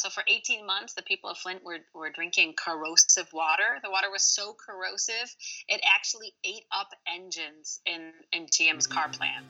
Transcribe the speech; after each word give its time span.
So 0.00 0.08
for 0.08 0.24
18 0.26 0.64
months, 0.66 0.94
the 0.94 1.02
people 1.02 1.28
of 1.28 1.36
Flint 1.36 1.62
were, 1.62 1.80
were 1.94 2.08
drinking 2.08 2.54
corrosive 2.56 3.30
water. 3.34 3.78
The 3.84 3.90
water 3.90 4.10
was 4.10 4.22
so 4.22 4.54
corrosive, 4.54 5.36
it 5.68 5.82
actually 5.84 6.32
ate 6.42 6.64
up 6.72 6.88
engines 7.06 7.80
in, 7.84 8.10
in 8.32 8.46
GM's 8.46 8.86
car 8.86 9.10
plant. 9.10 9.44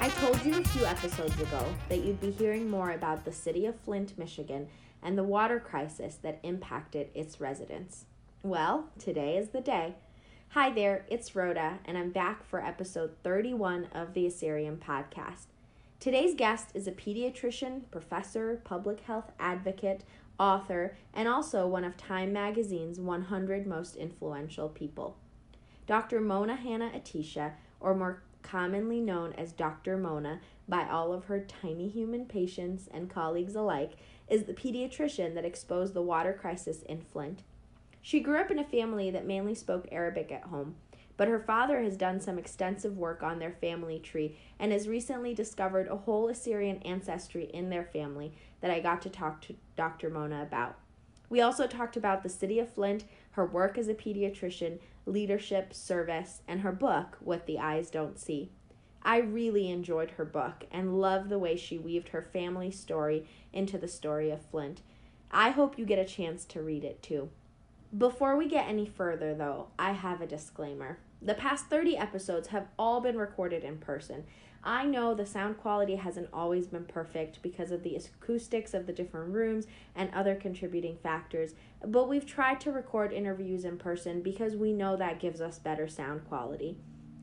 I 0.00 0.08
told 0.18 0.42
you 0.46 0.54
a 0.58 0.64
few 0.64 0.86
episodes 0.86 1.38
ago 1.38 1.66
that 1.90 1.98
you'd 1.98 2.22
be 2.22 2.30
hearing 2.30 2.70
more 2.70 2.92
about 2.92 3.26
the 3.26 3.32
city 3.32 3.66
of 3.66 3.78
Flint, 3.80 4.16
Michigan, 4.16 4.68
and 5.02 5.18
the 5.18 5.24
water 5.24 5.60
crisis 5.60 6.14
that 6.22 6.40
impacted 6.42 7.10
its 7.12 7.38
residents. 7.38 8.06
Well, 8.42 8.88
today 8.98 9.36
is 9.36 9.50
the 9.50 9.60
day. 9.60 9.96
Hi 10.50 10.70
there, 10.70 11.04
it's 11.10 11.36
Rhoda, 11.36 11.80
and 11.84 11.98
I'm 11.98 12.12
back 12.12 12.46
for 12.46 12.64
episode 12.64 13.10
31 13.22 13.88
of 13.92 14.14
the 14.14 14.26
Assyrian 14.26 14.78
podcast. 14.78 15.48
Today's 15.98 16.34
guest 16.34 16.68
is 16.74 16.86
a 16.86 16.92
pediatrician, 16.92 17.90
professor, 17.90 18.60
public 18.64 19.00
health 19.00 19.32
advocate, 19.40 20.04
author, 20.38 20.94
and 21.14 21.26
also 21.26 21.66
one 21.66 21.84
of 21.84 21.96
Time 21.96 22.34
Magazine's 22.34 23.00
100 23.00 23.66
most 23.66 23.96
influential 23.96 24.68
people. 24.68 25.16
Dr. 25.86 26.20
Mona 26.20 26.54
Hanna 26.54 26.90
Attisha, 26.94 27.52
or 27.80 27.94
more 27.94 28.22
commonly 28.42 29.00
known 29.00 29.32
as 29.32 29.52
Dr. 29.52 29.96
Mona 29.96 30.40
by 30.68 30.86
all 30.86 31.12
of 31.12 31.24
her 31.24 31.40
tiny 31.40 31.88
human 31.88 32.26
patients 32.26 32.88
and 32.92 33.10
colleagues 33.10 33.56
alike, 33.56 33.96
is 34.28 34.44
the 34.44 34.52
pediatrician 34.52 35.34
that 35.34 35.46
exposed 35.46 35.94
the 35.94 36.02
water 36.02 36.34
crisis 36.34 36.82
in 36.82 37.00
Flint. 37.00 37.42
She 38.02 38.20
grew 38.20 38.38
up 38.38 38.50
in 38.50 38.58
a 38.58 38.64
family 38.64 39.10
that 39.10 39.26
mainly 39.26 39.54
spoke 39.54 39.88
Arabic 39.90 40.30
at 40.30 40.44
home, 40.44 40.76
but 41.16 41.28
her 41.28 41.40
father 41.40 41.82
has 41.82 41.96
done 41.96 42.20
some 42.20 42.38
extensive 42.38 42.96
work 42.96 43.22
on 43.22 43.38
their 43.38 43.52
family 43.52 43.98
tree 43.98 44.36
and 44.58 44.72
has 44.72 44.88
recently 44.88 45.34
discovered 45.34 45.88
a 45.88 45.96
whole 45.96 46.28
Assyrian 46.28 46.78
ancestry 46.82 47.44
in 47.52 47.70
their 47.70 47.84
family 47.84 48.32
that 48.60 48.70
I 48.70 48.80
got 48.80 49.02
to 49.02 49.10
talk 49.10 49.40
to 49.42 49.56
Dr. 49.76 50.10
Mona 50.10 50.42
about. 50.42 50.76
We 51.28 51.40
also 51.40 51.66
talked 51.66 51.96
about 51.96 52.22
the 52.22 52.28
city 52.28 52.58
of 52.58 52.72
Flint, 52.72 53.04
her 53.32 53.44
work 53.44 53.78
as 53.78 53.88
a 53.88 53.94
pediatrician, 53.94 54.78
leadership, 55.06 55.74
service, 55.74 56.42
and 56.46 56.60
her 56.60 56.72
book, 56.72 57.16
What 57.20 57.46
the 57.46 57.58
Eyes 57.58 57.90
Don't 57.90 58.18
See. 58.18 58.50
I 59.02 59.18
really 59.18 59.70
enjoyed 59.70 60.12
her 60.12 60.24
book 60.24 60.66
and 60.72 61.00
love 61.00 61.28
the 61.28 61.38
way 61.38 61.56
she 61.56 61.78
weaved 61.78 62.08
her 62.08 62.22
family 62.22 62.70
story 62.70 63.26
into 63.52 63.78
the 63.78 63.88
story 63.88 64.30
of 64.30 64.44
Flint. 64.44 64.82
I 65.30 65.50
hope 65.50 65.78
you 65.78 65.84
get 65.84 65.98
a 65.98 66.04
chance 66.04 66.44
to 66.46 66.62
read 66.62 66.84
it 66.84 67.02
too. 67.02 67.30
Before 67.96 68.36
we 68.36 68.48
get 68.48 68.68
any 68.68 68.86
further, 68.86 69.32
though, 69.34 69.68
I 69.78 69.92
have 69.92 70.20
a 70.20 70.26
disclaimer. 70.26 70.98
The 71.22 71.34
past 71.34 71.66
30 71.66 71.96
episodes 71.96 72.48
have 72.48 72.68
all 72.78 73.00
been 73.00 73.16
recorded 73.16 73.64
in 73.64 73.78
person. 73.78 74.24
I 74.62 74.84
know 74.84 75.14
the 75.14 75.26
sound 75.26 75.58
quality 75.58 75.96
hasn't 75.96 76.28
always 76.32 76.66
been 76.66 76.84
perfect 76.84 77.40
because 77.40 77.70
of 77.70 77.82
the 77.82 77.96
acoustics 77.96 78.74
of 78.74 78.86
the 78.86 78.92
different 78.92 79.32
rooms 79.32 79.66
and 79.94 80.12
other 80.12 80.34
contributing 80.34 80.98
factors, 81.02 81.54
but 81.84 82.08
we've 82.08 82.26
tried 82.26 82.60
to 82.62 82.72
record 82.72 83.12
interviews 83.12 83.64
in 83.64 83.78
person 83.78 84.22
because 84.22 84.56
we 84.56 84.72
know 84.72 84.96
that 84.96 85.20
gives 85.20 85.40
us 85.40 85.58
better 85.58 85.86
sound 85.86 86.26
quality. 86.28 86.78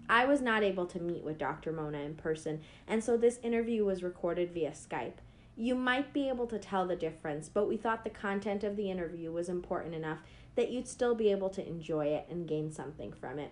I 0.09 0.25
was 0.25 0.41
not 0.41 0.63
able 0.63 0.85
to 0.87 1.01
meet 1.01 1.23
with 1.23 1.37
Dr. 1.37 1.71
Mona 1.71 1.99
in 1.99 2.15
person, 2.15 2.61
and 2.87 3.03
so 3.03 3.17
this 3.17 3.39
interview 3.43 3.85
was 3.85 4.03
recorded 4.03 4.53
via 4.53 4.71
Skype. 4.71 5.17
You 5.55 5.75
might 5.75 6.13
be 6.13 6.29
able 6.29 6.47
to 6.47 6.59
tell 6.59 6.87
the 6.87 6.95
difference, 6.95 7.47
but 7.47 7.67
we 7.67 7.77
thought 7.77 8.03
the 8.03 8.09
content 8.09 8.63
of 8.63 8.75
the 8.75 8.89
interview 8.89 9.31
was 9.31 9.49
important 9.49 9.93
enough 9.93 10.19
that 10.55 10.71
you'd 10.71 10.87
still 10.87 11.13
be 11.13 11.29
able 11.29 11.49
to 11.49 11.67
enjoy 11.67 12.07
it 12.07 12.25
and 12.29 12.47
gain 12.47 12.71
something 12.71 13.11
from 13.11 13.37
it. 13.37 13.51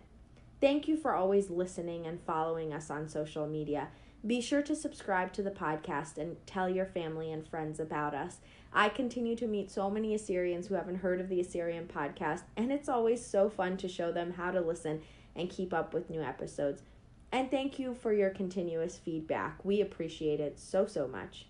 Thank 0.61 0.87
you 0.87 0.95
for 0.95 1.15
always 1.15 1.49
listening 1.49 2.05
and 2.05 2.21
following 2.21 2.71
us 2.71 2.91
on 2.91 3.09
social 3.09 3.47
media. 3.47 3.87
Be 4.27 4.39
sure 4.39 4.61
to 4.61 4.75
subscribe 4.75 5.33
to 5.33 5.41
the 5.41 5.49
podcast 5.49 6.19
and 6.19 6.37
tell 6.45 6.69
your 6.69 6.85
family 6.85 7.31
and 7.31 7.47
friends 7.47 7.79
about 7.79 8.13
us. 8.13 8.37
I 8.71 8.89
continue 8.89 9.35
to 9.37 9.47
meet 9.47 9.71
so 9.71 9.89
many 9.89 10.13
Assyrians 10.13 10.67
who 10.67 10.75
haven't 10.75 10.97
heard 10.97 11.19
of 11.19 11.29
the 11.29 11.41
Assyrian 11.41 11.87
podcast, 11.87 12.43
and 12.55 12.71
it's 12.71 12.87
always 12.87 13.25
so 13.25 13.49
fun 13.49 13.75
to 13.77 13.87
show 13.87 14.11
them 14.11 14.33
how 14.33 14.51
to 14.51 14.61
listen 14.61 15.01
and 15.35 15.49
keep 15.49 15.73
up 15.73 15.95
with 15.95 16.11
new 16.11 16.21
episodes. 16.21 16.83
And 17.31 17.49
thank 17.49 17.79
you 17.79 17.95
for 17.95 18.13
your 18.13 18.29
continuous 18.29 18.99
feedback. 18.99 19.65
We 19.65 19.81
appreciate 19.81 20.39
it 20.39 20.59
so, 20.59 20.85
so 20.85 21.07
much. 21.07 21.47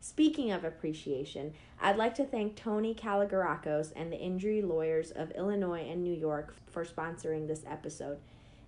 Speaking 0.00 0.52
of 0.52 0.64
appreciation, 0.64 1.54
I'd 1.80 1.96
like 1.96 2.16
to 2.16 2.26
thank 2.26 2.56
Tony 2.56 2.94
Kalogerakos 2.94 3.92
and 3.96 4.12
the 4.12 4.18
injury 4.18 4.60
lawyers 4.60 5.10
of 5.10 5.30
Illinois 5.30 5.88
and 5.88 6.04
New 6.04 6.14
York 6.14 6.54
for 6.70 6.84
sponsoring 6.84 7.48
this 7.48 7.62
episode. 7.66 8.18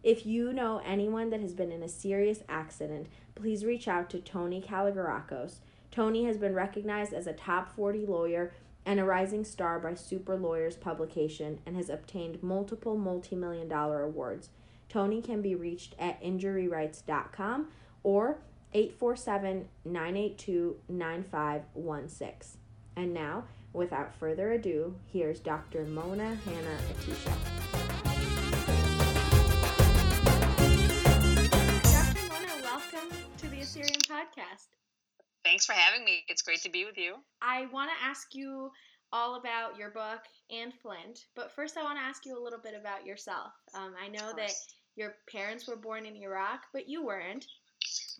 If 0.05 0.27
you 0.27 0.53
know 0.53 0.83
anyone 0.85 1.31
that 1.31 1.41
has 1.41 1.55
been 1.55 1.73
in 1.73 1.83
a 1.83 1.89
serious 1.89 2.41
accident, 2.47 3.07
please 3.35 3.65
reach 3.65 3.89
out 3.89 4.11
to 4.11 4.19
Tony 4.21 4.61
Kalogerakos. 4.61 5.61
Tony 5.91 6.27
has 6.27 6.37
been 6.37 6.55
recognized 6.55 7.15
as 7.15 7.27
a 7.27 7.33
top 7.33 7.75
40 7.75 8.05
lawyer 8.05 8.53
and 8.85 9.01
a 9.01 9.05
rising 9.05 9.47
star 9.47 9.79
by 9.79 9.95
Super 9.95 10.37
Lawyers 10.37 10.77
publication 10.77 11.59
and 11.65 11.75
has 11.75 11.89
obtained 11.89 12.43
multiple 12.43 12.99
multi 12.99 13.35
million 13.35 13.67
dollar 13.67 14.03
awards. 14.03 14.51
Tony 14.91 15.23
can 15.23 15.41
be 15.41 15.55
reached 15.55 15.95
at 15.99 16.23
injuryrights.com 16.23 17.69
or 18.03 18.41
847 18.75 19.69
982 19.87 20.77
9516. 20.87 22.61
And 22.95 23.15
now, 23.15 23.45
without 23.73 24.15
further 24.15 24.53
ado, 24.53 24.97
here's 25.07 25.41
Dr. 25.41 25.87
Mona 25.87 26.35
Hanna 26.45 26.79
Attisha. 26.93 27.64
Podcast. 33.93 34.69
Thanks 35.45 35.67
for 35.67 35.73
having 35.73 36.05
me. 36.05 36.25
It's 36.29 36.43
great 36.43 36.63
to 36.63 36.71
be 36.71 36.85
with 36.85 36.97
you. 36.97 37.17
I 37.43 37.67
want 37.67 37.91
to 37.91 38.07
ask 38.07 38.35
you 38.35 38.71
all 39.13 39.37
about 39.37 39.77
your 39.77 39.91
book 39.91 40.21
and 40.51 40.73
Flint, 40.83 41.27
but 41.37 41.53
first 41.53 41.77
I 41.77 41.83
want 41.83 41.99
to 41.99 42.05
ask 42.05 42.25
you 42.27 42.39
a 42.39 42.43
little 42.43 42.59
bit 42.59 42.75
about 42.79 43.07
yourself. 43.07 43.53
Um, 43.75 43.95
I 44.03 44.09
know 44.09 44.33
that 44.37 44.53
your 44.97 45.17
parents 45.31 45.69
were 45.69 45.77
born 45.77 46.07
in 46.07 46.17
Iraq, 46.17 46.63
but 46.73 46.89
you 46.89 47.05
weren't. 47.05 47.47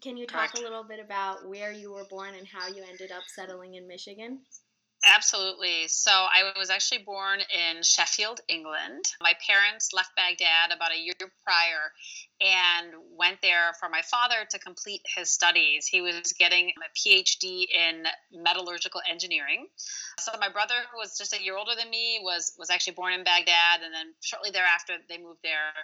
Can 0.03 0.17
you 0.17 0.27
talk 0.27 0.53
Correct. 0.53 0.59
a 0.59 0.63
little 0.63 0.85
bit 0.85 1.01
about 1.01 1.49
where 1.49 1.73
you 1.73 1.93
were 1.93 2.05
born 2.05 2.35
and 2.37 2.47
how 2.47 2.69
you 2.69 2.85
ended 2.89 3.11
up 3.11 3.23
settling 3.27 3.75
in 3.75 3.89
Michigan? 3.89 4.41
Absolutely. 5.07 5.87
So 5.89 6.11
I 6.11 6.53
was 6.59 6.71
actually 6.71 7.03
born 7.05 7.41
in 7.41 7.83
Sheffield, 7.83 8.41
England. 8.49 9.05
My 9.21 9.35
parents 9.47 9.93
left 9.93 10.17
Baghdad 10.17 10.75
about 10.75 10.93
a 10.93 10.99
year 10.99 11.15
prior 11.45 11.93
and 12.41 12.93
went 13.17 13.41
there 13.43 13.75
for 13.79 13.89
my 13.89 14.01
father 14.03 14.47
to 14.51 14.59
complete 14.59 15.03
his 15.15 15.31
studies. 15.31 15.87
He 15.87 16.01
was 16.01 16.33
getting 16.39 16.71
a 16.71 16.89
PhD 16.99 17.67
in 17.71 18.05
metallurgical 18.33 19.03
engineering. 19.09 19.67
So 20.19 20.33
my 20.41 20.49
brother, 20.49 20.75
who 20.91 20.99
was 20.99 21.19
just 21.19 21.35
a 21.35 21.43
year 21.43 21.57
older 21.57 21.73
than 21.79 21.91
me, 21.91 22.21
was 22.23 22.53
was 22.59 22.71
actually 22.71 22.95
born 22.95 23.13
in 23.13 23.25
Baghdad, 23.25 23.83
and 23.85 23.93
then 23.93 24.15
shortly 24.21 24.51
thereafter 24.51 24.95
they 25.09 25.19
moved 25.19 25.41
there 25.43 25.75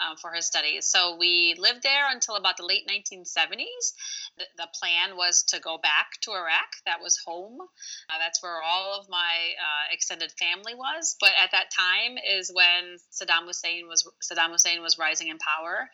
um, 0.00 0.16
for 0.16 0.32
his 0.32 0.46
studies. 0.46 0.86
So 0.86 1.16
we 1.16 1.54
lived 1.58 1.82
there 1.82 2.10
until 2.10 2.36
about 2.36 2.56
the 2.56 2.64
late 2.66 2.88
1970s. 2.88 3.94
The, 4.38 4.44
the 4.56 4.68
plan 4.78 5.16
was 5.16 5.44
to 5.48 5.60
go 5.60 5.78
back 5.78 6.20
to 6.22 6.32
Iraq. 6.32 6.82
That 6.86 7.00
was 7.00 7.18
home. 7.24 7.58
Uh, 7.60 8.18
that's 8.18 8.42
where 8.42 8.62
all 8.64 8.98
of 8.98 9.08
my 9.08 9.52
uh, 9.60 9.92
extended 9.92 10.32
family 10.32 10.74
was. 10.74 11.16
But 11.20 11.30
at 11.42 11.50
that 11.52 11.66
time 11.70 12.16
is 12.18 12.50
when 12.52 12.96
Saddam 13.12 13.46
Hussein 13.46 13.86
was 13.88 14.08
Saddam 14.22 14.50
Hussein 14.50 14.82
was 14.82 14.98
rising 14.98 15.28
in 15.28 15.38
power, 15.38 15.88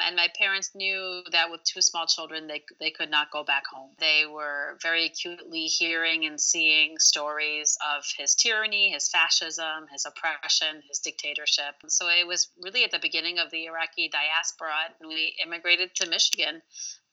and 0.00 0.16
my 0.16 0.28
parents 0.38 0.72
knew 0.74 1.22
that 1.32 1.50
with 1.50 1.62
two 1.64 1.80
small 1.80 2.06
children, 2.06 2.46
they 2.46 2.62
they 2.80 2.90
could 2.90 3.10
not 3.10 3.30
go 3.30 3.44
back 3.44 3.64
home. 3.66 3.90
They 3.98 4.24
were 4.26 4.78
very 4.82 5.06
acutely 5.06 5.66
hearing 5.66 6.24
and 6.26 6.40
seeing 6.40 6.98
stories 6.98 7.76
of 7.96 8.04
his 8.18 8.34
tyranny, 8.34 8.90
his 8.90 9.08
fascism, 9.08 9.86
his 9.92 10.06
oppression, 10.06 10.82
his 10.88 10.98
dictatorship. 10.98 11.74
So 11.88 12.08
it 12.08 12.26
was 12.26 12.50
really 12.62 12.84
at 12.84 12.90
the 12.90 12.98
beginning 12.98 13.38
of 13.38 13.50
the 13.50 13.66
Iraqi 13.66 14.08
diaspora, 14.08 14.94
and 15.00 15.08
we 15.08 15.34
immigrated 15.44 15.94
to 15.96 16.08
Michigan, 16.08 16.62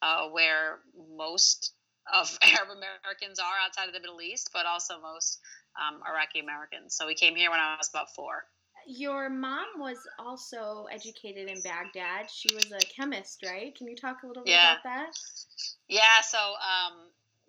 uh, 0.01 0.29
where 0.29 0.79
most 1.15 1.72
of 2.11 2.37
Arab 2.43 2.69
Americans 2.69 3.39
are 3.39 3.57
outside 3.65 3.87
of 3.87 3.93
the 3.93 3.99
Middle 3.99 4.21
East, 4.21 4.49
but 4.53 4.65
also 4.65 4.99
most 5.01 5.39
um, 5.79 6.01
Iraqi 6.07 6.39
Americans. 6.39 6.95
So 6.95 7.07
we 7.07 7.15
came 7.15 7.35
here 7.35 7.49
when 7.49 7.59
I 7.59 7.75
was 7.77 7.89
about 7.89 8.13
four. 8.15 8.45
Your 8.85 9.29
mom 9.29 9.65
was 9.77 9.97
also 10.19 10.87
educated 10.91 11.47
in 11.47 11.61
Baghdad. 11.61 12.29
She 12.29 12.53
was 12.53 12.69
a 12.71 12.79
chemist, 12.79 13.43
right? 13.45 13.73
Can 13.75 13.87
you 13.87 13.95
talk 13.95 14.23
a 14.23 14.27
little 14.27 14.43
bit 14.43 14.51
yeah. 14.51 14.73
about 14.73 14.83
that? 14.83 15.17
Yeah, 15.87 16.21
so 16.21 16.37
um, 16.37 16.93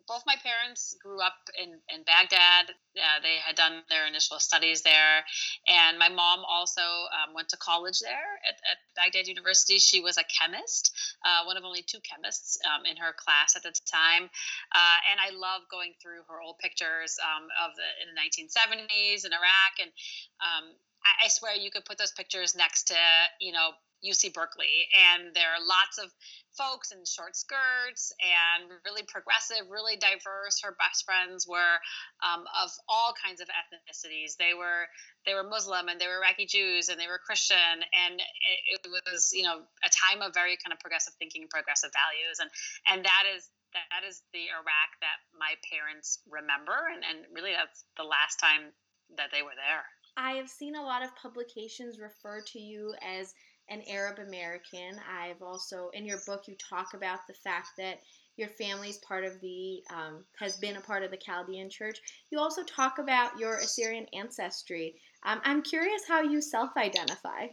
both 0.07 0.23
my 0.27 0.37
parents 0.43 0.97
grew 1.03 1.21
up 1.21 1.37
in, 1.57 1.81
in 1.89 2.05
Baghdad. 2.05 2.71
Uh, 2.97 3.19
they 3.23 3.37
had 3.45 3.57
done 3.57 3.83
their 3.89 4.07
initial 4.07 4.39
studies 4.39 4.83
there. 4.83 5.25
And 5.67 5.99
my 5.99 6.09
mom 6.09 6.45
also 6.45 6.83
um, 6.83 7.35
went 7.35 7.49
to 7.51 7.57
college 7.57 8.01
there 8.01 8.39
at, 8.47 8.57
at, 8.71 8.79
Baghdad 8.95 9.27
University. 9.27 9.79
She 9.79 10.01
was 10.01 10.17
a 10.19 10.25
chemist, 10.31 10.95
uh, 11.25 11.45
one 11.47 11.57
of 11.57 11.65
only 11.65 11.83
two 11.83 11.99
chemists 12.01 12.59
um, 12.63 12.87
in 12.87 12.97
her 12.97 13.13
class 13.13 13.57
at 13.57 13.63
the 13.63 13.75
time. 13.91 14.31
Uh, 14.71 14.99
and 15.11 15.19
I 15.19 15.35
love 15.35 15.63
going 15.71 15.95
through 16.01 16.23
her 16.29 16.41
old 16.41 16.59
pictures 16.59 17.19
um, 17.19 17.49
of 17.59 17.75
the 17.75 17.89
in 17.99 18.15
the 18.15 18.17
1970s 18.21 19.27
in 19.27 19.33
Iraq. 19.33 19.75
And 19.83 19.91
um, 20.39 20.65
I, 21.03 21.27
I 21.27 21.29
swear 21.29 21.55
you 21.55 21.71
could 21.71 21.85
put 21.85 21.99
those 21.99 22.13
pictures 22.13 22.55
next 22.55 22.89
to, 22.89 22.99
you 23.41 23.53
know, 23.53 23.75
UC 24.05 24.33
Berkeley, 24.33 24.87
and 24.93 25.35
there 25.35 25.49
are 25.49 25.63
lots 25.65 25.99
of 25.99 26.13
folks 26.55 26.93
in 26.93 27.03
short 27.03 27.35
skirts 27.35 28.15
and 28.23 28.71
really 28.85 29.03
progressive, 29.09 29.67
really 29.67 29.97
diverse. 29.97 30.63
Her 30.63 30.77
best 30.79 31.05
friends 31.05 31.49
were 31.49 31.81
um, 32.23 32.47
of 32.55 32.71
all 32.87 33.17
kinds 33.17 33.41
of 33.41 33.49
ethnicities. 33.49 34.37
They 34.39 34.55
were 34.55 34.87
they 35.27 35.35
were 35.35 35.43
Muslim 35.43 35.89
and 35.89 35.99
they 35.99 36.07
were 36.07 36.23
Iraqi 36.23 36.47
Jews 36.47 36.89
and 36.89 37.01
they 37.01 37.09
were 37.09 37.19
Christian, 37.19 37.81
and 37.83 38.21
it, 38.21 38.85
it 38.85 38.91
was 39.11 39.33
you 39.33 39.43
know 39.43 39.65
a 39.83 39.91
time 39.91 40.23
of 40.23 40.35
very 40.35 40.57
kind 40.61 40.73
of 40.73 40.79
progressive 40.79 41.15
thinking 41.19 41.49
progressive 41.49 41.91
values, 41.91 42.39
and 42.39 42.51
and 42.91 43.05
that 43.05 43.25
is 43.35 43.49
that 43.75 44.07
is 44.07 44.23
the 44.33 44.47
Iraq 44.55 44.91
that 45.03 45.19
my 45.35 45.59
parents 45.67 46.23
remember, 46.31 46.77
and, 46.95 47.03
and 47.03 47.27
really 47.35 47.53
that's 47.53 47.83
the 47.97 48.07
last 48.07 48.39
time 48.39 48.71
that 49.19 49.31
they 49.33 49.43
were 49.43 49.59
there. 49.59 49.83
I 50.17 50.39
have 50.39 50.49
seen 50.49 50.77
a 50.77 50.83
lot 50.83 51.03
of 51.03 51.15
publications 51.17 51.99
refer 51.99 52.41
to 52.41 52.59
you 52.59 52.95
as 53.03 53.35
an 53.69 53.83
Arab 53.89 54.19
American. 54.19 55.01
I've 55.11 55.43
also, 55.43 55.91
in 55.95 56.05
your 56.05 56.19
book, 56.27 56.45
you 56.47 56.57
talk 56.57 56.95
about 56.95 57.21
the 57.27 57.35
fact 57.35 57.69
that 57.79 58.01
your 58.37 58.49
family's 58.49 58.99
part 58.99 59.25
of 59.25 59.41
the, 59.41 59.83
um, 59.91 60.25
has 60.39 60.57
been 60.57 60.77
a 60.77 60.81
part 60.81 61.03
of 61.03 61.11
the 61.11 61.17
Chaldean 61.17 61.71
church. 61.71 61.99
You 62.31 62.39
also 62.39 62.63
talk 62.65 62.99
about 62.99 63.39
your 63.39 63.57
Assyrian 63.57 64.07
ancestry. 64.13 64.97
Um, 65.25 65.41
I'm 65.45 65.63
curious 65.63 66.03
how 66.09 66.23
you 66.23 66.41
self 66.41 66.71
identify 66.77 67.49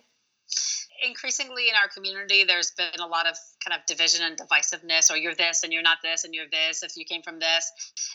increasingly 1.01 1.69
in 1.69 1.75
our 1.75 1.89
community, 1.89 2.43
there's 2.43 2.71
been 2.71 2.99
a 2.99 3.07
lot 3.07 3.27
of 3.27 3.35
kind 3.63 3.77
of 3.77 3.85
division 3.85 4.23
and 4.23 4.37
divisiveness, 4.37 5.11
or 5.11 5.17
you're 5.17 5.35
this 5.35 5.63
and 5.63 5.73
you're 5.73 5.81
not 5.81 5.97
this 6.03 6.23
and 6.23 6.33
you're 6.33 6.49
this 6.49 6.83
if 6.83 6.97
you 6.97 7.05
came 7.05 7.21
from 7.21 7.39
this. 7.39 7.71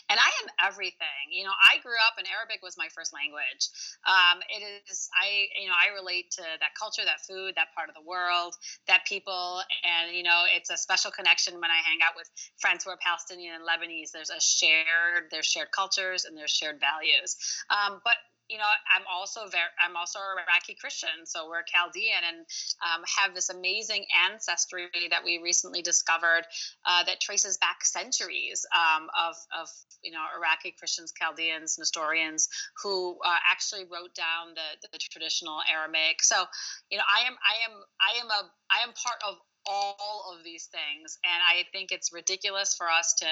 And 0.09 0.19
I 0.19 0.29
am 0.43 0.71
everything. 0.71 1.31
You 1.31 1.45
know, 1.45 1.51
I 1.51 1.79
grew 1.81 1.99
up 2.07 2.15
and 2.17 2.27
Arabic 2.27 2.59
was 2.63 2.77
my 2.77 2.87
first 2.95 3.13
language. 3.13 3.69
Um, 4.07 4.39
it 4.47 4.63
is, 4.89 5.09
I, 5.15 5.47
you 5.59 5.67
know, 5.67 5.75
I 5.75 5.93
relate 5.95 6.31
to 6.39 6.43
that 6.43 6.73
culture, 6.79 7.03
that 7.05 7.23
food, 7.27 7.55
that 7.55 7.75
part 7.75 7.89
of 7.89 7.95
the 7.95 8.03
world, 8.07 8.55
that 8.87 9.05
people. 9.05 9.61
And, 9.83 10.15
you 10.15 10.23
know, 10.23 10.43
it's 10.55 10.69
a 10.69 10.77
special 10.77 11.11
connection 11.11 11.55
when 11.55 11.71
I 11.71 11.79
hang 11.83 11.99
out 12.03 12.15
with 12.15 12.29
friends 12.57 12.83
who 12.83 12.91
are 12.91 12.99
Palestinian 13.03 13.55
and 13.55 13.63
Lebanese. 13.63 14.11
There's 14.11 14.31
a 14.31 14.39
shared, 14.39 15.29
there's 15.31 15.45
shared 15.47 15.71
cultures 15.71 16.25
and 16.25 16.37
there's 16.37 16.51
shared 16.51 16.79
values. 16.79 17.35
Um, 17.69 18.01
but 18.03 18.15
you 18.49 18.57
know, 18.57 18.63
I'm 18.95 19.03
also 19.11 19.41
very, 19.51 19.67
I'm 19.83 19.95
also 19.95 20.19
a 20.19 20.39
Iraqi 20.39 20.75
Christian, 20.79 21.25
so 21.25 21.49
we're 21.49 21.63
Chaldean 21.63 22.23
and 22.23 22.39
um, 22.79 23.03
have 23.19 23.35
this 23.35 23.49
amazing 23.49 24.05
ancestry 24.31 24.87
that 25.11 25.23
we 25.23 25.39
recently 25.43 25.81
discovered 25.81 26.43
uh, 26.85 27.03
that 27.03 27.19
traces 27.19 27.57
back 27.57 27.83
centuries 27.83 28.65
um, 28.71 29.07
of, 29.17 29.35
of, 29.59 29.67
you 30.01 30.11
know, 30.11 30.23
Iraqi 30.37 30.73
Christians, 30.77 31.11
Chaldeans, 31.11 31.77
Nestorians 31.77 32.47
who 32.83 33.17
uh, 33.25 33.35
actually 33.51 33.83
wrote 33.83 34.15
down 34.15 34.55
the, 34.55 34.87
the 34.91 34.97
traditional 34.97 35.59
Aramaic. 35.71 36.23
So, 36.23 36.45
you 36.89 36.97
know, 36.97 37.03
I 37.03 37.27
am, 37.27 37.35
I 37.43 37.55
am, 37.67 37.75
I 37.99 38.11
am 38.23 38.29
a, 38.31 38.41
I 38.71 38.83
am 38.87 38.93
part 38.93 39.19
of 39.27 39.35
all 39.67 40.33
of 40.33 40.43
these 40.45 40.67
things, 40.71 41.19
and 41.25 41.41
I 41.43 41.65
think 41.73 41.91
it's 41.91 42.13
ridiculous 42.13 42.75
for 42.75 42.87
us 42.89 43.15
to 43.19 43.27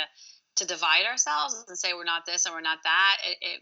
to 0.55 0.65
divide 0.65 1.05
ourselves 1.05 1.65
and 1.67 1.77
say 1.77 1.93
we're 1.93 2.03
not 2.03 2.25
this 2.25 2.45
and 2.45 2.55
we're 2.55 2.61
not 2.61 2.79
that 2.83 3.17
it, 3.27 3.37
it, 3.41 3.61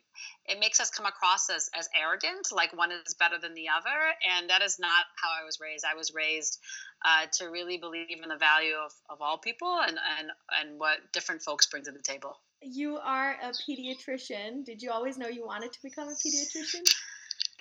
it 0.53 0.59
makes 0.59 0.79
us 0.79 0.89
come 0.89 1.05
across 1.05 1.49
as, 1.49 1.69
as 1.77 1.89
arrogant 1.99 2.47
like 2.51 2.75
one 2.77 2.91
is 2.91 3.13
better 3.15 3.37
than 3.39 3.53
the 3.53 3.65
other 3.69 4.13
and 4.37 4.49
that 4.49 4.61
is 4.61 4.77
not 4.79 5.05
how 5.15 5.29
i 5.41 5.45
was 5.45 5.59
raised. 5.59 5.85
I 5.89 5.95
was 5.95 6.13
raised 6.13 6.59
uh, 7.05 7.25
to 7.33 7.45
really 7.45 7.77
believe 7.77 8.21
in 8.21 8.29
the 8.29 8.37
value 8.37 8.75
of, 8.75 8.93
of 9.09 9.21
all 9.21 9.37
people 9.37 9.79
and, 9.81 9.97
and, 10.19 10.29
and 10.59 10.79
what 10.79 10.97
different 11.11 11.41
folks 11.41 11.67
bring 11.67 11.83
to 11.83 11.91
the 11.91 12.01
table. 12.01 12.37
You 12.61 12.97
are 12.97 13.35
a 13.41 13.51
pediatrician. 13.51 14.63
Did 14.63 14.81
you 14.81 14.91
always 14.91 15.17
know 15.17 15.27
you 15.27 15.45
wanted 15.45 15.73
to 15.73 15.79
become 15.83 16.07
a 16.07 16.11
pediatrician? 16.11 16.83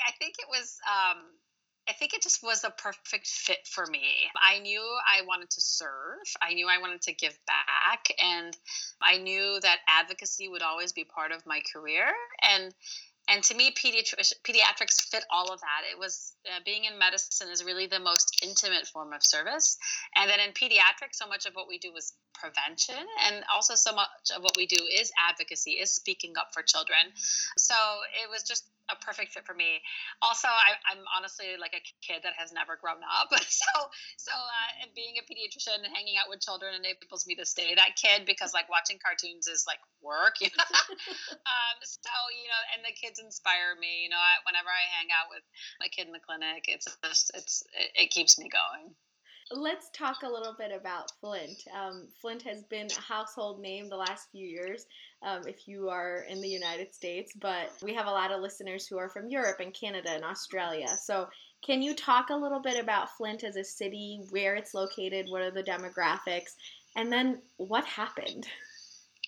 I 0.06 0.12
think 0.18 0.34
it 0.38 0.46
was 0.48 0.78
um, 0.86 1.22
I 1.88 1.92
think 1.92 2.14
it 2.14 2.22
just 2.22 2.42
was 2.42 2.62
a 2.64 2.70
perfect 2.70 3.26
fit 3.26 3.66
for 3.66 3.84
me. 3.86 4.04
I 4.36 4.60
knew 4.60 4.80
I 4.80 5.26
wanted 5.26 5.50
to 5.50 5.60
serve. 5.60 6.20
I 6.40 6.54
knew 6.54 6.68
I 6.68 6.78
wanted 6.78 7.02
to 7.02 7.12
give 7.12 7.36
back. 7.46 8.06
And 8.22 8.56
I 9.00 9.18
knew 9.18 9.58
that 9.60 9.78
advocacy 9.88 10.48
would 10.48 10.62
always 10.62 10.92
be 10.92 11.04
part 11.04 11.32
of 11.32 11.44
my 11.44 11.60
career. 11.72 12.06
And 12.48 12.72
and 13.28 13.42
to 13.44 13.54
me 13.54 13.72
pediatrics 13.72 15.00
fit 15.10 15.24
all 15.30 15.52
of 15.52 15.60
that 15.60 15.82
it 15.90 15.98
was 15.98 16.34
uh, 16.46 16.58
being 16.64 16.84
in 16.84 16.98
medicine 16.98 17.48
is 17.50 17.64
really 17.64 17.86
the 17.86 18.00
most 18.00 18.40
intimate 18.42 18.86
form 18.86 19.12
of 19.12 19.24
service 19.24 19.78
and 20.16 20.28
then 20.28 20.40
in 20.40 20.52
pediatrics 20.52 21.14
so 21.14 21.28
much 21.28 21.46
of 21.46 21.54
what 21.54 21.68
we 21.68 21.78
do 21.78 21.92
is 21.96 22.14
prevention 22.34 23.06
and 23.26 23.44
also 23.52 23.74
so 23.74 23.94
much 23.94 24.08
of 24.36 24.42
what 24.42 24.56
we 24.56 24.66
do 24.66 24.84
is 24.92 25.12
advocacy 25.30 25.72
is 25.72 25.92
speaking 25.92 26.32
up 26.38 26.48
for 26.52 26.62
children 26.62 27.12
so 27.56 27.74
it 28.24 28.28
was 28.28 28.42
just 28.42 28.64
a 28.90 28.96
perfect 28.98 29.32
fit 29.32 29.46
for 29.46 29.54
me. 29.54 29.78
Also, 30.20 30.48
I, 30.48 30.74
am 30.90 31.04
honestly 31.14 31.54
like 31.60 31.74
a 31.74 31.82
kid 32.02 32.26
that 32.26 32.34
has 32.34 32.50
never 32.50 32.74
grown 32.80 33.02
up, 33.06 33.30
so 33.46 33.70
so 34.18 34.34
uh, 34.34 34.70
and 34.82 34.90
being 34.94 35.18
a 35.18 35.24
pediatrician 35.26 35.84
and 35.84 35.92
hanging 35.94 36.18
out 36.18 36.26
with 36.26 36.42
children 36.42 36.74
enables 36.74 37.26
me 37.26 37.34
to 37.36 37.46
stay 37.46 37.74
that 37.74 37.94
kid 37.94 38.26
because 38.26 38.50
like 38.50 38.66
watching 38.66 38.98
cartoons 38.98 39.46
is 39.46 39.64
like 39.66 39.80
work, 40.02 40.42
you 40.42 40.50
know. 40.50 40.66
um, 41.52 41.76
so 41.82 42.14
you 42.34 42.48
know, 42.50 42.62
and 42.74 42.80
the 42.82 42.94
kids 42.94 43.22
inspire 43.22 43.78
me. 43.78 44.02
You 44.02 44.10
know, 44.10 44.20
I, 44.20 44.42
whenever 44.42 44.70
I 44.70 44.82
hang 44.98 45.08
out 45.14 45.30
with 45.30 45.44
my 45.78 45.86
kid 45.88 46.10
in 46.10 46.14
the 46.14 46.22
clinic, 46.22 46.66
it's 46.66 46.90
just 47.04 47.30
it's 47.34 47.62
it, 47.78 48.06
it 48.06 48.08
keeps 48.10 48.38
me 48.38 48.50
going. 48.50 48.94
Let's 49.52 49.90
talk 49.90 50.22
a 50.22 50.28
little 50.28 50.54
bit 50.56 50.72
about 50.72 51.12
Flint. 51.20 51.64
Um, 51.76 52.08
Flint 52.20 52.42
has 52.42 52.62
been 52.64 52.88
a 52.96 53.00
household 53.00 53.60
name 53.60 53.88
the 53.88 53.96
last 53.96 54.30
few 54.32 54.46
years 54.46 54.86
um, 55.24 55.42
if 55.46 55.68
you 55.68 55.88
are 55.88 56.24
in 56.28 56.40
the 56.40 56.48
United 56.48 56.94
States, 56.94 57.32
but 57.40 57.70
we 57.82 57.94
have 57.94 58.06
a 58.06 58.10
lot 58.10 58.32
of 58.32 58.40
listeners 58.40 58.86
who 58.86 58.98
are 58.98 59.08
from 59.08 59.28
Europe 59.28 59.60
and 59.60 59.72
Canada 59.72 60.10
and 60.10 60.24
Australia. 60.24 60.88
So, 61.00 61.28
can 61.64 61.80
you 61.80 61.94
talk 61.94 62.30
a 62.30 62.36
little 62.36 62.60
bit 62.60 62.82
about 62.82 63.16
Flint 63.16 63.44
as 63.44 63.56
a 63.56 63.62
city, 63.62 64.20
where 64.30 64.56
it's 64.56 64.74
located, 64.74 65.26
what 65.28 65.42
are 65.42 65.52
the 65.52 65.62
demographics, 65.62 66.54
and 66.96 67.12
then 67.12 67.40
what 67.56 67.84
happened? 67.84 68.46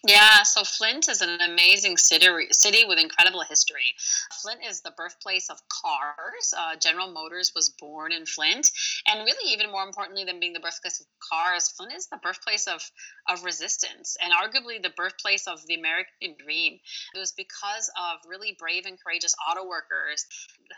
Yeah, 0.07 0.43
so 0.43 0.65
Flint 0.65 1.09
is 1.09 1.23
an 1.23 1.41
amazing 1.41 1.97
city, 1.97 2.27
city 2.53 2.85
with 2.85 2.99
incredible 2.99 3.41
history. 3.41 3.95
Flint 4.43 4.61
is 4.69 4.83
the 4.83 4.91
birthplace 4.91 5.49
of 5.49 5.59
cars. 5.69 6.53
Uh, 6.55 6.77
General 6.77 7.11
Motors 7.11 7.53
was 7.57 7.71
born 7.71 8.13
in 8.13 8.27
Flint. 8.27 8.71
And 9.09 9.25
really, 9.25 9.53
even 9.53 9.73
more 9.73 9.83
importantly 9.83 10.25
than 10.25 10.41
being 10.41 10.53
the 10.53 10.61
birthplace 10.61 11.01
of 11.01 11.07
cars, 11.27 11.69
Flint 11.69 11.95
is 11.95 12.09
the 12.09 12.19
birthplace 12.23 12.67
of, 12.67 12.83
of 13.31 13.45
resistance 13.45 14.19
and 14.23 14.31
arguably 14.35 14.83
the 14.83 14.93
birthplace 14.95 15.47
of 15.47 15.67
the 15.67 15.75
American 15.75 16.37
dream. 16.39 16.79
It 17.15 17.19
was 17.19 17.33
because 17.33 17.91
of 17.99 18.19
really 18.29 18.55
brave 18.59 18.85
and 18.85 18.99
courageous 19.03 19.35
auto 19.51 19.67
workers 19.67 20.27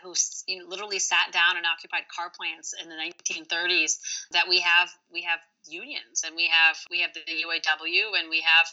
who 0.03 0.13
you 0.47 0.59
know, 0.59 0.69
literally 0.69 0.99
sat 0.99 1.33
down 1.33 1.57
and 1.57 1.65
occupied 1.65 2.07
car 2.15 2.31
plants 2.31 2.73
in 2.81 2.87
the 2.87 2.95
1930s 2.95 3.99
that 4.31 4.47
we 4.47 4.61
have 4.61 4.89
we 5.11 5.23
have 5.23 5.39
unions 5.67 6.23
and 6.25 6.35
we 6.35 6.47
have 6.47 6.77
we 6.89 7.01
have 7.01 7.13
the 7.13 7.21
UAW 7.21 8.19
and 8.19 8.29
we 8.29 8.41
have 8.41 8.67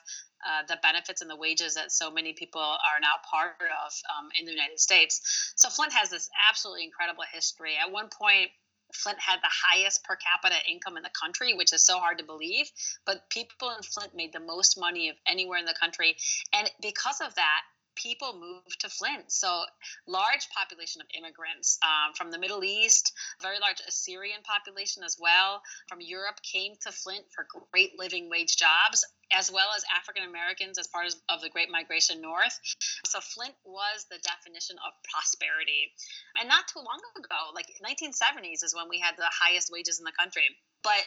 uh, 0.46 0.62
the 0.68 0.78
benefits 0.82 1.22
and 1.22 1.30
the 1.30 1.36
wages 1.36 1.74
that 1.74 1.90
so 1.90 2.10
many 2.10 2.34
people 2.34 2.60
are 2.60 3.00
now 3.00 3.16
part 3.30 3.56
of 3.60 3.92
um, 4.12 4.28
in 4.38 4.44
the 4.44 4.52
United 4.52 4.78
States. 4.78 5.52
So 5.56 5.70
Flint 5.70 5.92
has 5.94 6.10
this 6.10 6.28
absolutely 6.50 6.84
incredible 6.84 7.24
history. 7.32 7.72
At 7.80 7.90
one 7.90 8.08
point, 8.08 8.50
Flint 8.92 9.18
had 9.18 9.40
the 9.40 9.50
highest 9.50 10.04
per 10.04 10.16
capita 10.16 10.56
income 10.70 10.96
in 10.96 11.02
the 11.02 11.10
country, 11.10 11.54
which 11.54 11.72
is 11.72 11.84
so 11.84 11.98
hard 11.98 12.18
to 12.18 12.24
believe. 12.24 12.70
But 13.06 13.28
people 13.30 13.70
in 13.70 13.82
Flint 13.82 14.14
made 14.14 14.32
the 14.32 14.40
most 14.40 14.78
money 14.78 15.08
of 15.08 15.16
anywhere 15.26 15.58
in 15.58 15.64
the 15.64 15.74
country. 15.78 16.16
And 16.52 16.70
because 16.80 17.20
of 17.20 17.34
that, 17.34 17.62
people 17.94 18.38
moved 18.38 18.80
to 18.80 18.88
Flint. 18.88 19.30
So, 19.30 19.64
large 20.06 20.48
population 20.50 21.00
of 21.00 21.06
immigrants 21.16 21.78
um, 21.82 22.14
from 22.14 22.30
the 22.30 22.38
Middle 22.38 22.64
East, 22.64 23.12
very 23.40 23.58
large 23.60 23.80
Assyrian 23.86 24.42
population 24.42 25.02
as 25.02 25.16
well 25.18 25.62
from 25.88 26.00
Europe 26.00 26.40
came 26.42 26.74
to 26.82 26.92
Flint 26.92 27.24
for 27.34 27.46
great 27.72 27.98
living 27.98 28.28
wage 28.28 28.56
jobs, 28.56 29.04
as 29.32 29.50
well 29.50 29.70
as 29.76 29.84
African 29.94 30.24
Americans 30.24 30.78
as 30.78 30.86
part 30.88 31.06
of 31.28 31.40
the 31.40 31.50
Great 31.50 31.70
Migration 31.70 32.20
North. 32.20 32.58
So, 33.06 33.20
Flint 33.20 33.54
was 33.64 34.06
the 34.10 34.18
definition 34.22 34.76
of 34.84 34.92
prosperity. 35.08 35.92
And 36.38 36.48
not 36.48 36.68
too 36.68 36.80
long 36.80 37.00
ago, 37.16 37.52
like 37.54 37.66
1970s, 37.80 38.64
is 38.64 38.74
when 38.74 38.88
we 38.88 38.98
had 38.98 39.16
the 39.16 39.30
highest 39.30 39.70
wages 39.72 39.98
in 39.98 40.04
the 40.04 40.12
country. 40.18 40.44
But 40.84 41.00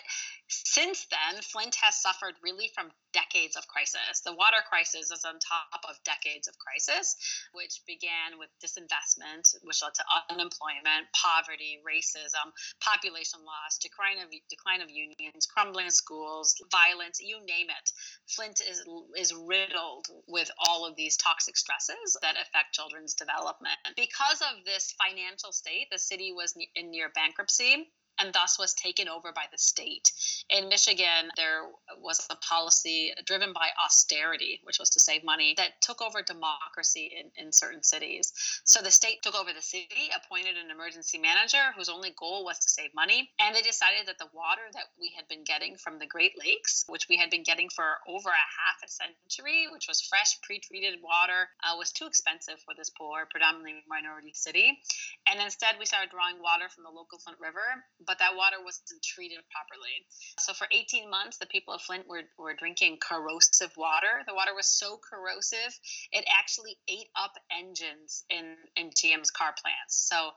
since 0.49 1.05
then, 1.05 1.41
Flint 1.43 1.75
has 1.85 2.01
suffered 2.01 2.33
really 2.41 2.71
from 2.73 2.89
decades 3.13 3.55
of 3.55 3.67
crisis. 3.67 4.21
The 4.25 4.33
water 4.33 4.57
crisis 4.67 5.11
is 5.11 5.23
on 5.23 5.37
top 5.37 5.85
of 5.87 6.01
decades 6.03 6.47
of 6.47 6.57
crisis, 6.57 7.15
which 7.53 7.81
began 7.85 8.41
with 8.41 8.49
disinvestment, 8.57 9.53
which 9.61 9.81
led 9.83 9.93
to 9.93 10.05
unemployment, 10.33 11.13
poverty, 11.13 11.77
racism, 11.85 12.49
population 12.81 13.45
loss, 13.45 13.77
decline 13.77 14.17
of 14.17 14.33
decline 14.49 14.81
of 14.81 14.89
unions, 14.89 15.45
crumbling 15.45 15.91
schools, 15.91 16.55
violence, 16.71 17.21
you 17.21 17.37
name 17.45 17.69
it. 17.69 17.91
Flint 18.25 18.61
is 18.61 18.83
is 19.15 19.33
riddled 19.33 20.07
with 20.27 20.49
all 20.57 20.85
of 20.85 20.95
these 20.95 21.17
toxic 21.17 21.55
stresses 21.55 22.17
that 22.21 22.35
affect 22.39 22.73
children's 22.73 23.13
development. 23.13 23.77
Because 23.95 24.41
of 24.41 24.65
this 24.65 24.93
financial 24.93 25.51
state, 25.51 25.89
the 25.91 25.99
city 25.99 26.31
was 26.31 26.55
in 26.75 26.89
near 26.91 27.09
bankruptcy 27.09 27.91
and 28.19 28.33
thus 28.33 28.57
was 28.59 28.73
taken 28.73 29.07
over 29.07 29.31
by 29.31 29.45
the 29.51 29.57
state. 29.57 30.11
In 30.49 30.69
Michigan, 30.69 31.29
there 31.35 31.63
was 32.01 32.25
a 32.29 32.35
policy 32.35 33.13
driven 33.25 33.53
by 33.53 33.69
austerity, 33.83 34.59
which 34.63 34.79
was 34.79 34.89
to 34.91 34.99
save 34.99 35.23
money, 35.23 35.53
that 35.57 35.81
took 35.81 36.01
over 36.01 36.21
democracy 36.21 37.11
in, 37.13 37.45
in 37.45 37.51
certain 37.51 37.83
cities. 37.83 38.33
So 38.63 38.81
the 38.81 38.91
state 38.91 39.21
took 39.21 39.35
over 39.35 39.51
the 39.53 39.61
city, 39.61 40.09
appointed 40.15 40.57
an 40.57 40.71
emergency 40.71 41.17
manager 41.17 41.73
whose 41.75 41.89
only 41.89 42.13
goal 42.17 42.45
was 42.45 42.59
to 42.59 42.69
save 42.69 42.93
money, 42.93 43.29
and 43.39 43.55
they 43.55 43.61
decided 43.61 44.07
that 44.07 44.17
the 44.17 44.29
water 44.33 44.63
that 44.73 44.89
we 44.99 45.11
had 45.15 45.27
been 45.27 45.43
getting 45.43 45.75
from 45.75 45.99
the 45.99 46.07
Great 46.07 46.33
Lakes, 46.39 46.85
which 46.87 47.07
we 47.09 47.17
had 47.17 47.29
been 47.29 47.43
getting 47.43 47.69
for 47.69 47.97
over 48.07 48.29
a 48.29 48.33
half 48.33 48.79
a 48.83 48.87
century, 48.87 49.67
which 49.71 49.87
was 49.87 50.01
fresh, 50.01 50.39
pre 50.41 50.59
treated 50.59 50.99
water, 51.01 51.49
uh, 51.63 51.75
was 51.77 51.91
too 51.91 52.05
expensive 52.05 52.59
for 52.65 52.73
this 52.75 52.89
poor, 52.89 53.25
predominantly 53.29 53.83
minority 53.87 54.31
city. 54.33 54.79
And 55.27 55.41
instead, 55.41 55.75
we 55.79 55.85
started 55.85 56.09
drawing 56.09 56.41
water 56.41 56.69
from 56.69 56.83
the 56.83 56.89
local 56.89 57.19
Flint 57.19 57.39
River, 57.39 57.83
but 58.07 58.19
that 58.19 58.35
water 58.35 58.57
wasn't 58.63 59.03
treated 59.03 59.39
properly. 59.51 60.07
So 60.39 60.53
for 60.53 60.67
18 60.71 61.09
months, 61.09 61.37
the 61.37 61.45
people 61.45 61.73
of 61.73 61.81
Flint 61.81 62.07
were, 62.07 62.23
were 62.39 62.55
drinking 62.55 62.97
corrosive 62.97 63.75
water. 63.77 64.23
The 64.25 64.33
water 64.33 64.55
was 64.55 64.67
so 64.67 64.97
corrosive, 64.97 65.77
it 66.11 66.25
actually 66.39 66.77
ate 66.87 67.09
up 67.15 67.33
engines 67.51 68.23
in, 68.29 68.55
in 68.75 68.89
GM's 68.91 69.31
car 69.31 69.53
plants. 69.61 70.07
So 70.09 70.31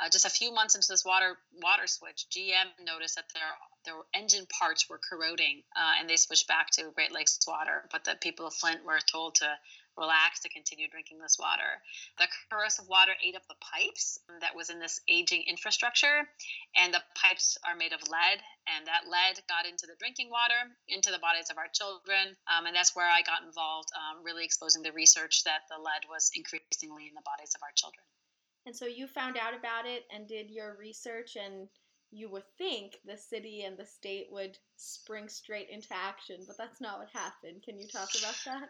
uh, 0.00 0.08
just 0.10 0.24
a 0.24 0.30
few 0.30 0.52
months 0.52 0.74
into 0.74 0.88
this 0.88 1.04
water 1.04 1.38
water 1.62 1.86
switch, 1.86 2.26
GM 2.30 2.84
noticed 2.84 3.16
that 3.16 3.24
their 3.34 3.42
their 3.84 3.94
engine 4.14 4.46
parts 4.58 4.88
were 4.90 4.98
corroding, 4.98 5.62
uh, 5.76 6.00
and 6.00 6.10
they 6.10 6.16
switched 6.16 6.48
back 6.48 6.70
to 6.72 6.90
Great 6.94 7.12
Lakes 7.12 7.38
water. 7.46 7.84
But 7.90 8.04
the 8.04 8.16
people 8.20 8.46
of 8.46 8.54
Flint 8.54 8.84
were 8.84 8.98
told 9.10 9.36
to 9.36 9.48
relax 9.96 10.40
to 10.40 10.48
continue 10.48 10.88
drinking 10.88 11.18
this 11.18 11.38
water. 11.38 11.80
The 12.18 12.28
corrosive 12.50 12.88
water 12.88 13.12
ate 13.24 13.36
up 13.36 13.46
the 13.48 13.60
pipes 13.60 14.20
that 14.40 14.54
was 14.54 14.70
in 14.70 14.78
this 14.78 15.00
aging 15.08 15.44
infrastructure, 15.48 16.28
and 16.76 16.92
the 16.92 17.02
pipes 17.14 17.56
are 17.64 17.76
made 17.76 17.92
of 17.92 18.00
lead, 18.08 18.38
and 18.68 18.86
that 18.86 19.08
lead 19.08 19.40
got 19.48 19.66
into 19.66 19.86
the 19.86 19.96
drinking 19.98 20.30
water, 20.30 20.68
into 20.88 21.10
the 21.10 21.18
bodies 21.18 21.50
of 21.50 21.58
our 21.58 21.68
children, 21.72 22.36
um, 22.46 22.66
and 22.66 22.76
that's 22.76 22.94
where 22.94 23.08
I 23.08 23.22
got 23.22 23.42
involved, 23.42 23.88
um, 23.96 24.24
really 24.24 24.44
exposing 24.44 24.82
the 24.82 24.92
research 24.92 25.44
that 25.44 25.64
the 25.68 25.80
lead 25.80 26.04
was 26.08 26.30
increasingly 26.34 27.08
in 27.08 27.14
the 27.14 27.24
bodies 27.24 27.52
of 27.54 27.62
our 27.62 27.72
children. 27.74 28.04
And 28.66 28.74
so 28.74 28.84
you 28.84 29.06
found 29.06 29.38
out 29.38 29.54
about 29.54 29.86
it 29.86 30.04
and 30.12 30.26
did 30.26 30.50
your 30.50 30.76
research 30.78 31.36
and 31.36 31.68
you 32.10 32.28
would 32.30 32.46
think 32.58 32.96
the 33.04 33.16
city 33.16 33.62
and 33.62 33.76
the 33.76 33.86
state 33.86 34.28
would 34.30 34.58
spring 34.76 35.28
straight 35.28 35.70
into 35.70 35.88
action, 35.92 36.40
but 36.46 36.56
that's 36.58 36.80
not 36.80 36.98
what 36.98 37.08
happened. 37.12 37.62
Can 37.62 37.78
you 37.78 37.86
talk 37.86 38.08
about 38.18 38.34
that? 38.44 38.68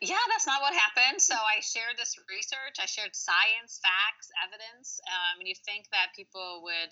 Yeah, 0.00 0.22
that's 0.30 0.46
not 0.46 0.62
what 0.62 0.74
happened. 0.74 1.20
So 1.20 1.34
I 1.34 1.60
shared 1.60 1.98
this 1.98 2.16
research. 2.28 2.78
I 2.80 2.86
shared 2.86 3.14
science, 3.14 3.80
facts, 3.82 4.30
evidence. 4.40 5.00
Um, 5.06 5.40
and 5.40 5.48
you 5.48 5.54
think 5.66 5.90
that 5.92 6.14
people 6.16 6.62
would 6.64 6.90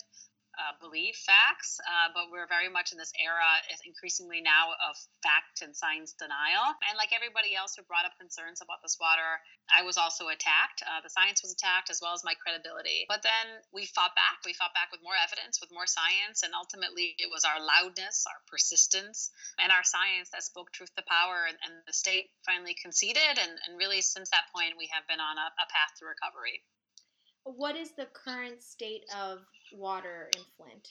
uh, 0.61 0.77
believe 0.77 1.17
facts, 1.17 1.81
uh, 1.81 2.13
but 2.13 2.29
we're 2.29 2.45
very 2.45 2.69
much 2.69 2.93
in 2.93 3.01
this 3.01 3.09
era, 3.17 3.49
increasingly 3.81 4.45
now, 4.45 4.77
of 4.77 4.93
fact 5.25 5.65
and 5.65 5.73
science 5.73 6.13
denial. 6.13 6.77
And 6.85 6.93
like 7.01 7.09
everybody 7.09 7.57
else 7.57 7.73
who 7.73 7.81
brought 7.89 8.05
up 8.05 8.13
concerns 8.21 8.61
about 8.61 8.85
this 8.85 9.01
water, 9.01 9.41
I 9.73 9.81
was 9.81 9.97
also 9.97 10.29
attacked. 10.29 10.85
Uh, 10.85 11.01
the 11.01 11.09
science 11.09 11.41
was 11.41 11.57
attacked 11.57 11.89
as 11.89 11.97
well 11.97 12.13
as 12.13 12.21
my 12.21 12.37
credibility. 12.37 13.09
But 13.09 13.25
then 13.25 13.65
we 13.73 13.89
fought 13.89 14.13
back. 14.13 14.45
We 14.45 14.53
fought 14.53 14.77
back 14.77 14.93
with 14.93 15.01
more 15.01 15.17
evidence, 15.17 15.57
with 15.57 15.73
more 15.73 15.89
science, 15.89 16.45
and 16.45 16.53
ultimately 16.53 17.17
it 17.17 17.33
was 17.33 17.41
our 17.41 17.57
loudness, 17.57 18.29
our 18.29 18.41
persistence, 18.45 19.33
and 19.57 19.73
our 19.73 19.83
science 19.83 20.29
that 20.29 20.45
spoke 20.45 20.69
truth 20.69 20.93
to 20.93 21.03
power. 21.09 21.49
And, 21.49 21.57
and 21.65 21.81
the 21.89 21.95
state 21.95 22.29
finally 22.45 22.77
conceded. 22.77 23.41
And, 23.41 23.57
and, 23.65 23.81
really, 23.81 24.05
since 24.05 24.29
that 24.29 24.45
point, 24.53 24.77
we 24.77 24.85
have 24.93 25.07
been 25.09 25.19
on 25.19 25.37
a, 25.41 25.47
a 25.57 25.65
path 25.73 25.97
to 25.97 26.05
recovery. 26.05 26.61
What 27.43 27.73
is 27.73 27.97
the 27.97 28.05
current 28.13 28.61
state 28.61 29.01
of 29.09 29.41
water 29.73 30.29
in 30.35 30.43
Flint? 30.57 30.87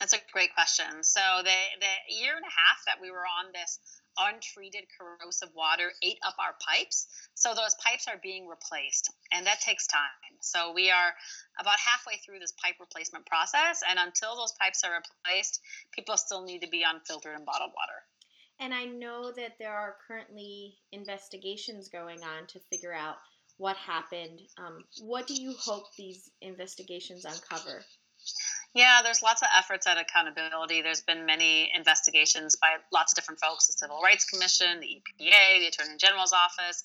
That's 0.00 0.12
a 0.12 0.20
great 0.32 0.54
question. 0.54 1.02
So 1.02 1.20
the 1.42 1.58
the 1.80 2.14
year 2.14 2.36
and 2.36 2.44
a 2.44 2.54
half 2.54 2.78
that 2.86 3.02
we 3.02 3.10
were 3.10 3.26
on 3.26 3.50
this 3.52 3.80
untreated 4.18 4.84
corrosive 4.98 5.50
water 5.54 5.92
ate 6.02 6.18
up 6.26 6.34
our 6.38 6.54
pipes. 6.58 7.06
So 7.34 7.54
those 7.54 7.74
pipes 7.82 8.06
are 8.08 8.18
being 8.22 8.46
replaced, 8.46 9.10
and 9.32 9.46
that 9.46 9.60
takes 9.60 9.86
time. 9.86 10.38
So 10.40 10.72
we 10.72 10.90
are 10.90 11.14
about 11.58 11.78
halfway 11.78 12.16
through 12.18 12.38
this 12.38 12.52
pipe 12.52 12.76
replacement 12.80 13.26
process, 13.26 13.82
and 13.88 13.98
until 13.98 14.36
those 14.36 14.54
pipes 14.58 14.82
are 14.84 15.02
replaced, 15.02 15.60
people 15.92 16.16
still 16.16 16.44
need 16.44 16.62
to 16.62 16.68
be 16.68 16.84
on 16.84 17.00
filtered 17.06 17.34
and 17.34 17.46
bottled 17.46 17.72
water. 17.74 18.02
And 18.60 18.74
I 18.74 18.86
know 18.86 19.30
that 19.32 19.58
there 19.58 19.72
are 19.72 19.96
currently 20.06 20.78
investigations 20.90 21.88
going 21.88 22.22
on 22.24 22.46
to 22.48 22.60
figure 22.70 22.92
out 22.92 23.16
what 23.58 23.76
happened. 23.76 24.40
Um, 24.56 24.84
what 25.02 25.26
do 25.26 25.34
you 25.34 25.52
hope 25.52 25.84
these 25.96 26.30
investigations 26.40 27.24
uncover? 27.24 27.84
Yeah, 28.78 29.02
there's 29.02 29.24
lots 29.26 29.42
of 29.42 29.48
efforts 29.58 29.88
at 29.88 29.98
accountability. 29.98 30.82
There's 30.82 31.00
been 31.00 31.26
many 31.26 31.68
investigations 31.74 32.54
by 32.54 32.76
lots 32.92 33.10
of 33.10 33.16
different 33.16 33.40
folks 33.40 33.66
the 33.66 33.72
Civil 33.72 33.98
Rights 34.00 34.24
Commission, 34.24 34.78
the 34.78 34.86
EPA, 34.86 35.58
the 35.58 35.66
Attorney 35.66 35.98
General's 35.98 36.32
Office, 36.32 36.84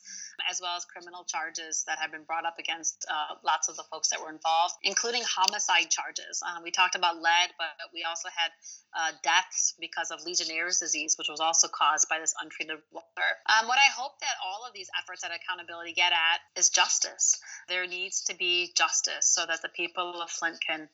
as 0.50 0.60
well 0.60 0.76
as 0.76 0.86
criminal 0.86 1.24
charges 1.24 1.84
that 1.86 2.00
have 2.00 2.12
been 2.12 2.24
brought 2.24 2.48
up 2.48 2.58
against 2.58 3.06
uh, 3.06 3.36
lots 3.46 3.70
of 3.70 3.78
the 3.78 3.84
folks 3.92 4.10
that 4.10 4.20
were 4.20 4.32
involved, 4.32 4.74
including 4.82 5.22
homicide 5.22 5.92
charges. 5.92 6.42
Uh, 6.42 6.62
we 6.64 6.72
talked 6.72 6.96
about 6.96 7.22
lead, 7.22 7.54
but 7.60 7.78
we 7.94 8.02
also 8.02 8.28
had 8.34 8.50
uh, 8.98 9.12
deaths 9.22 9.76
because 9.80 10.10
of 10.10 10.26
Legionnaire's 10.26 10.80
disease, 10.80 11.16
which 11.20 11.30
was 11.30 11.40
also 11.40 11.68
caused 11.68 12.10
by 12.10 12.18
this 12.18 12.34
untreated 12.42 12.82
water. 12.92 13.30
Um, 13.46 13.68
what 13.68 13.78
I 13.78 13.94
hope 13.94 14.18
that 14.22 14.34
all 14.44 14.66
of 14.66 14.74
these 14.74 14.90
efforts 14.98 15.24
at 15.24 15.30
accountability 15.30 15.94
get 15.94 16.12
at 16.12 16.42
is 16.58 16.70
justice. 16.70 17.40
There 17.70 17.86
needs 17.86 18.24
to 18.24 18.36
be 18.36 18.74
justice 18.76 19.30
so 19.30 19.46
that 19.46 19.62
the 19.62 19.70
people 19.70 20.24
of 20.24 20.32
Flint 20.32 20.58
can 20.66 20.90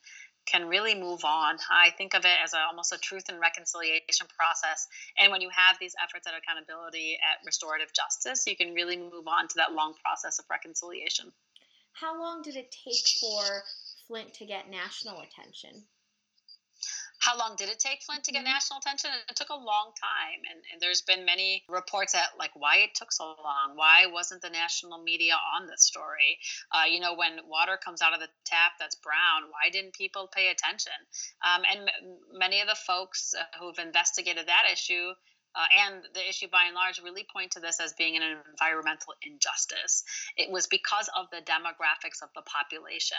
can 0.49 0.67
really 0.67 0.95
move 0.95 1.23
on. 1.23 1.57
I 1.71 1.91
think 1.91 2.13
of 2.15 2.25
it 2.25 2.37
as 2.43 2.53
a, 2.53 2.59
almost 2.59 2.93
a 2.93 2.97
truth 2.97 3.25
and 3.29 3.39
reconciliation 3.39 4.27
process. 4.35 4.87
And 5.17 5.31
when 5.31 5.41
you 5.41 5.49
have 5.49 5.77
these 5.79 5.95
efforts 6.01 6.27
at 6.27 6.33
accountability 6.33 7.17
at 7.21 7.45
restorative 7.45 7.93
justice, 7.93 8.45
you 8.47 8.55
can 8.55 8.73
really 8.73 8.97
move 8.97 9.27
on 9.27 9.47
to 9.47 9.55
that 9.57 9.73
long 9.73 9.93
process 10.03 10.39
of 10.39 10.45
reconciliation. 10.49 11.31
How 11.93 12.19
long 12.19 12.41
did 12.41 12.55
it 12.55 12.71
take 12.71 13.07
for 13.19 13.63
Flint 14.07 14.33
to 14.35 14.45
get 14.45 14.69
national 14.69 15.21
attention? 15.21 15.83
How 17.19 17.37
long 17.37 17.55
did 17.57 17.69
it 17.69 17.79
take 17.79 18.01
Flint 18.01 18.23
to 18.23 18.31
get 18.31 18.43
mm-hmm. 18.43 18.53
national 18.53 18.79
attention? 18.79 19.11
It 19.29 19.35
took 19.35 19.49
a 19.49 19.55
long 19.55 19.91
time, 19.99 20.41
and, 20.49 20.63
and, 20.71 20.81
there's 20.81 21.01
been 21.01 21.25
many 21.25 21.63
reports 21.67 22.15
at 22.15 22.39
like 22.39 22.51
why 22.55 22.77
it 22.77 22.95
took 22.95 23.11
so 23.11 23.35
long. 23.43 23.75
Why 23.75 24.07
wasn't 24.11 24.41
the 24.41 24.49
national 24.49 25.03
media 25.03 25.35
on 25.55 25.67
this 25.67 25.83
story? 25.83 26.39
Uh, 26.71 26.85
you 26.89 26.99
know, 26.99 27.15
when 27.15 27.39
water 27.47 27.77
comes 27.77 28.01
out 28.01 28.13
of 28.13 28.19
the 28.19 28.29
tap 28.45 28.73
that's 28.79 28.95
brown, 28.95 29.51
why 29.51 29.69
didn't 29.69 29.93
people 29.93 30.29
pay 30.33 30.49
attention? 30.49 30.95
Um, 31.43 31.63
and 31.69 31.89
m- 31.89 32.17
many 32.33 32.61
of 32.61 32.67
the 32.67 32.75
folks 32.87 33.35
uh, 33.37 33.43
who've 33.59 33.77
investigated 33.77 34.47
that 34.47 34.63
issue 34.71 35.11
uh, 35.55 35.65
and 35.87 36.03
the 36.13 36.27
issue 36.27 36.47
by 36.51 36.65
and 36.67 36.75
large 36.75 37.01
really 37.03 37.25
point 37.31 37.51
to 37.51 37.59
this 37.59 37.79
as 37.79 37.93
being 37.93 38.15
an 38.15 38.23
environmental 38.51 39.13
injustice. 39.23 40.03
It 40.37 40.51
was 40.51 40.67
because 40.67 41.09
of 41.17 41.27
the 41.31 41.41
demographics 41.45 42.21
of 42.23 42.29
the 42.35 42.41
population, 42.43 43.17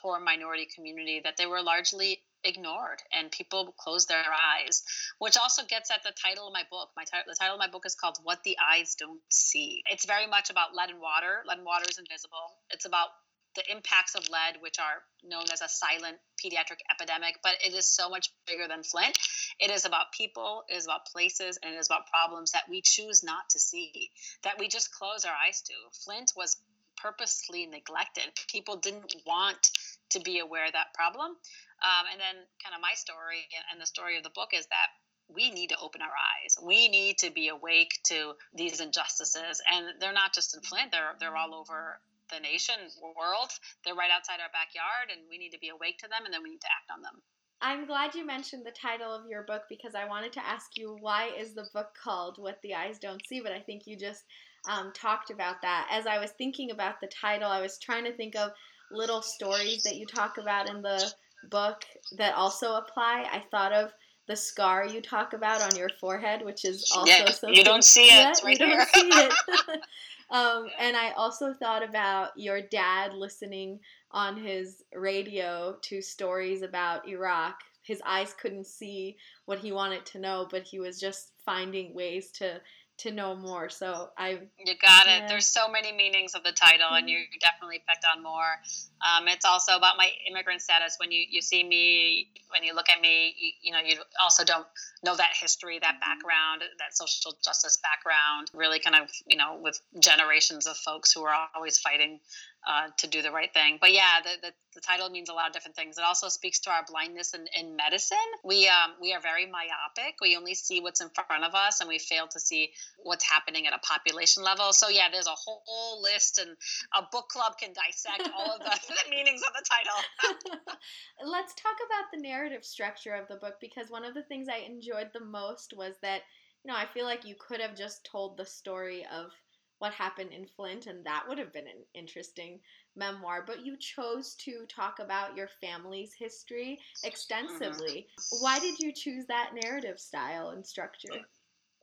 poor 0.00 0.20
minority 0.20 0.68
community, 0.74 1.20
that 1.24 1.36
they 1.36 1.46
were 1.46 1.62
largely 1.62 2.20
ignored 2.44 3.02
and 3.12 3.32
people 3.32 3.74
closed 3.78 4.08
their 4.08 4.22
eyes 4.56 4.84
which 5.18 5.36
also 5.36 5.62
gets 5.68 5.90
at 5.90 6.02
the 6.02 6.12
title 6.12 6.46
of 6.48 6.52
my 6.52 6.62
book. 6.70 6.90
My 6.96 7.04
t- 7.04 7.18
the 7.26 7.34
title 7.34 7.54
of 7.54 7.58
my 7.58 7.68
book 7.68 7.86
is 7.86 7.94
called 7.94 8.18
what 8.22 8.42
the 8.44 8.56
eyes 8.60 8.94
don't 8.94 9.20
see. 9.30 9.82
It's 9.90 10.06
very 10.06 10.26
much 10.26 10.50
about 10.50 10.74
lead 10.74 10.90
and 10.90 11.00
water. 11.00 11.42
Lead 11.46 11.58
and 11.58 11.66
water 11.66 11.86
is 11.88 11.98
invisible. 11.98 12.60
It's 12.70 12.84
about 12.84 13.08
the 13.56 13.72
impacts 13.72 14.14
of 14.14 14.28
lead, 14.30 14.60
which 14.60 14.78
are 14.78 15.02
known 15.24 15.44
as 15.52 15.60
a 15.60 15.68
silent 15.68 16.18
pediatric 16.38 16.78
epidemic, 16.92 17.36
but 17.42 17.54
it 17.64 17.74
is 17.74 17.86
so 17.86 18.08
much 18.08 18.30
bigger 18.46 18.68
than 18.68 18.82
Flint. 18.82 19.18
It 19.58 19.70
is 19.70 19.84
about 19.84 20.12
people, 20.12 20.64
it 20.68 20.76
is 20.76 20.84
about 20.84 21.06
places, 21.06 21.58
and 21.62 21.74
it 21.74 21.78
is 21.78 21.86
about 21.86 22.06
problems 22.08 22.52
that 22.52 22.68
we 22.68 22.82
choose 22.82 23.24
not 23.24 23.48
to 23.50 23.58
see, 23.58 24.10
that 24.42 24.58
we 24.58 24.68
just 24.68 24.92
close 24.92 25.24
our 25.24 25.34
eyes 25.34 25.62
to. 25.62 25.74
Flint 26.04 26.32
was 26.36 26.56
purposely 26.96 27.66
neglected. 27.66 28.30
People 28.50 28.76
didn't 28.76 29.14
want 29.26 29.70
to 30.10 30.20
be 30.20 30.38
aware 30.38 30.66
of 30.66 30.72
that 30.72 30.94
problem. 30.94 31.30
Um, 31.30 32.04
and 32.12 32.20
then, 32.20 32.36
kind 32.62 32.74
of 32.74 32.80
my 32.80 32.94
story 32.94 33.46
and 33.70 33.80
the 33.80 33.86
story 33.86 34.16
of 34.16 34.22
the 34.22 34.30
book 34.30 34.50
is 34.52 34.66
that 34.66 34.88
we 35.28 35.50
need 35.50 35.70
to 35.70 35.78
open 35.80 36.02
our 36.02 36.08
eyes. 36.08 36.56
We 36.62 36.88
need 36.88 37.18
to 37.18 37.30
be 37.30 37.48
awake 37.48 37.98
to 38.04 38.34
these 38.54 38.80
injustices, 38.80 39.60
and 39.70 40.00
they're 40.00 40.12
not 40.12 40.32
just 40.32 40.56
in 40.56 40.62
Flint; 40.62 40.92
they're 40.92 41.16
they're 41.18 41.36
all 41.36 41.54
over 41.54 42.00
the 42.30 42.40
nation, 42.40 42.76
world. 43.02 43.50
They're 43.84 43.94
right 43.94 44.10
outside 44.10 44.40
our 44.40 44.52
backyard, 44.52 45.10
and 45.12 45.22
we 45.30 45.38
need 45.38 45.52
to 45.52 45.58
be 45.58 45.70
awake 45.70 45.98
to 45.98 46.08
them, 46.08 46.24
and 46.24 46.32
then 46.34 46.42
we 46.42 46.50
need 46.50 46.60
to 46.62 46.74
act 46.74 46.90
on 46.90 47.02
them. 47.02 47.22
I'm 47.62 47.86
glad 47.86 48.14
you 48.14 48.26
mentioned 48.26 48.66
the 48.66 48.70
title 48.70 49.12
of 49.12 49.28
your 49.28 49.42
book 49.42 49.62
because 49.68 49.94
I 49.94 50.06
wanted 50.06 50.32
to 50.34 50.46
ask 50.46 50.76
you 50.76 50.96
why 51.00 51.30
is 51.38 51.54
the 51.54 51.68
book 51.72 51.88
called 52.02 52.36
"What 52.38 52.60
the 52.62 52.74
Eyes 52.74 52.98
Don't 52.98 53.24
See," 53.26 53.40
but 53.40 53.52
I 53.52 53.60
think 53.60 53.86
you 53.86 53.96
just 53.96 54.24
um, 54.68 54.92
talked 54.94 55.30
about 55.30 55.62
that. 55.62 55.88
As 55.90 56.06
I 56.06 56.18
was 56.18 56.32
thinking 56.32 56.70
about 56.70 57.00
the 57.00 57.08
title, 57.08 57.50
I 57.50 57.60
was 57.60 57.78
trying 57.78 58.04
to 58.04 58.12
think 58.12 58.36
of 58.36 58.52
little 58.90 59.22
stories 59.22 59.82
that 59.84 59.96
you 59.96 60.06
talk 60.06 60.38
about 60.38 60.68
in 60.68 60.82
the 60.82 61.12
book 61.50 61.84
that 62.18 62.34
also 62.34 62.74
apply. 62.74 63.26
I 63.30 63.42
thought 63.50 63.72
of 63.72 63.90
the 64.28 64.36
scar 64.36 64.86
you 64.86 65.00
talk 65.00 65.32
about 65.32 65.62
on 65.62 65.76
your 65.76 65.88
forehead, 66.00 66.44
which 66.44 66.64
is 66.64 66.90
also 66.94 67.10
yeah, 67.10 67.30
something. 67.30 67.54
You 67.54 67.64
don't 67.64 67.84
see 67.84 68.06
it. 68.06 68.10
Yeah, 68.10 68.32
right 68.44 68.58
you 68.58 68.66
don't 68.66 68.88
see 68.88 69.08
it. 69.08 69.32
Um, 70.30 70.68
and 70.78 70.96
I 70.96 71.12
also 71.12 71.54
thought 71.54 71.82
about 71.82 72.30
your 72.36 72.60
dad 72.60 73.14
listening 73.14 73.80
on 74.10 74.36
his 74.36 74.82
radio 74.92 75.76
to 75.82 76.02
stories 76.02 76.62
about 76.62 77.08
Iraq. 77.08 77.60
His 77.82 78.02
eyes 78.04 78.34
couldn't 78.34 78.66
see 78.66 79.16
what 79.44 79.60
he 79.60 79.70
wanted 79.70 80.04
to 80.06 80.18
know, 80.18 80.48
but 80.50 80.64
he 80.64 80.80
was 80.80 80.98
just 80.98 81.32
finding 81.44 81.94
ways 81.94 82.32
to 82.32 82.60
to 82.98 83.10
know 83.10 83.34
more. 83.36 83.68
So 83.68 84.10
I 84.16 84.38
you 84.58 84.74
got 84.80 85.06
it. 85.06 85.28
There's 85.28 85.46
so 85.46 85.68
many 85.68 85.92
meanings 85.92 86.34
of 86.34 86.42
the 86.42 86.52
title, 86.52 86.88
and 86.92 87.08
you 87.08 87.18
mm-hmm. 87.18 87.38
definitely 87.40 87.82
picked 87.88 88.04
on 88.14 88.22
more. 88.22 88.56
Um, 89.04 89.28
it's 89.28 89.44
also 89.44 89.76
about 89.76 89.96
my 89.98 90.08
immigrant 90.28 90.62
status. 90.62 90.96
When 90.98 91.12
you, 91.12 91.24
you 91.28 91.42
see 91.42 91.62
me, 91.62 92.30
when 92.50 92.64
you 92.64 92.74
look 92.74 92.88
at 92.88 93.00
me, 93.00 93.34
you, 93.38 93.52
you, 93.62 93.72
know 93.72 93.80
you 93.84 93.96
also 94.22 94.44
don't 94.44 94.66
know 95.04 95.14
that 95.14 95.32
history, 95.38 95.78
that 95.78 95.94
mm-hmm. 95.94 96.00
background, 96.00 96.62
that 96.78 96.96
social 96.96 97.36
justice 97.44 97.78
background. 97.82 98.50
Really, 98.54 98.78
kind 98.80 98.96
of 98.96 99.10
you 99.26 99.36
know 99.36 99.58
with 99.60 99.80
generations 99.98 100.66
of 100.66 100.76
folks 100.76 101.12
who 101.12 101.22
are 101.24 101.48
always 101.54 101.78
fighting 101.78 102.20
uh, 102.66 102.88
to 102.96 103.06
do 103.06 103.22
the 103.22 103.30
right 103.30 103.52
thing. 103.54 103.78
But 103.80 103.92
yeah, 103.92 104.18
the, 104.24 104.48
the, 104.48 104.52
the, 104.74 104.80
title 104.80 105.08
means 105.08 105.28
a 105.28 105.32
lot 105.32 105.46
of 105.46 105.52
different 105.52 105.76
things. 105.76 105.98
It 105.98 106.04
also 106.04 106.28
speaks 106.28 106.58
to 106.60 106.70
our 106.70 106.84
blindness 106.88 107.32
in, 107.32 107.46
in 107.56 107.76
medicine. 107.76 108.18
We 108.44 108.66
um, 108.66 108.94
we 109.00 109.14
are 109.14 109.20
very 109.20 109.46
myopic. 109.46 110.16
We 110.20 110.36
only 110.36 110.54
see 110.54 110.80
what's 110.80 111.00
in 111.00 111.08
front 111.10 111.44
of 111.44 111.54
us, 111.54 111.80
and 111.80 111.88
we 111.88 111.98
fail 112.00 112.26
to 112.26 112.40
see 112.40 112.70
what's 113.04 113.24
happening 113.24 113.68
at 113.68 113.72
a 113.72 113.78
population 113.78 114.42
level. 114.42 114.72
So 114.72 114.88
yeah, 114.88 115.08
there's 115.12 115.28
a 115.28 115.36
whole 115.36 116.02
list, 116.02 116.38
and 116.38 116.56
a 116.92 117.02
book 117.12 117.28
club 117.28 117.54
can 117.58 117.70
dissect 117.72 118.28
all 118.36 118.56
of 118.56 118.58
the, 118.58 118.78
the 118.88 119.10
meanings 119.10 119.42
of 119.42 119.52
the 119.54 119.64
title. 119.70 120.74
Let's 121.24 121.54
talk 121.54 121.76
about 121.86 122.10
the 122.12 122.20
narrative 122.20 122.64
structure 122.64 123.14
of 123.14 123.28
the 123.28 123.36
book 123.36 123.54
because 123.60 123.90
one 123.90 124.04
of 124.04 124.14
the 124.14 124.24
things 124.24 124.48
I 124.48 124.66
enjoyed 124.66 125.10
the 125.12 125.24
most 125.24 125.72
was 125.76 125.94
that 126.02 126.22
you 126.64 126.72
know 126.72 126.76
I 126.76 126.86
feel 126.86 127.04
like 127.04 127.24
you 127.24 127.36
could 127.38 127.60
have 127.60 127.76
just 127.76 128.04
told 128.04 128.36
the 128.36 128.46
story 128.46 129.06
of 129.12 129.30
what 129.78 129.92
happened 129.92 130.32
in 130.32 130.46
Flint, 130.46 130.86
and 130.86 131.04
that 131.04 131.24
would 131.28 131.38
have 131.38 131.52
been 131.52 131.66
an 131.66 131.84
interesting 131.94 132.60
memoir. 132.96 133.44
But 133.46 133.64
you 133.64 133.76
chose 133.76 134.34
to 134.40 134.64
talk 134.68 134.98
about 135.00 135.36
your 135.36 135.48
family's 135.60 136.14
history 136.14 136.78
extensively. 137.04 138.06
Mm-hmm. 138.08 138.42
Why 138.42 138.58
did 138.58 138.78
you 138.78 138.92
choose 138.92 139.26
that 139.26 139.50
narrative 139.62 140.00
style 140.00 140.50
and 140.50 140.66
structure? 140.66 141.20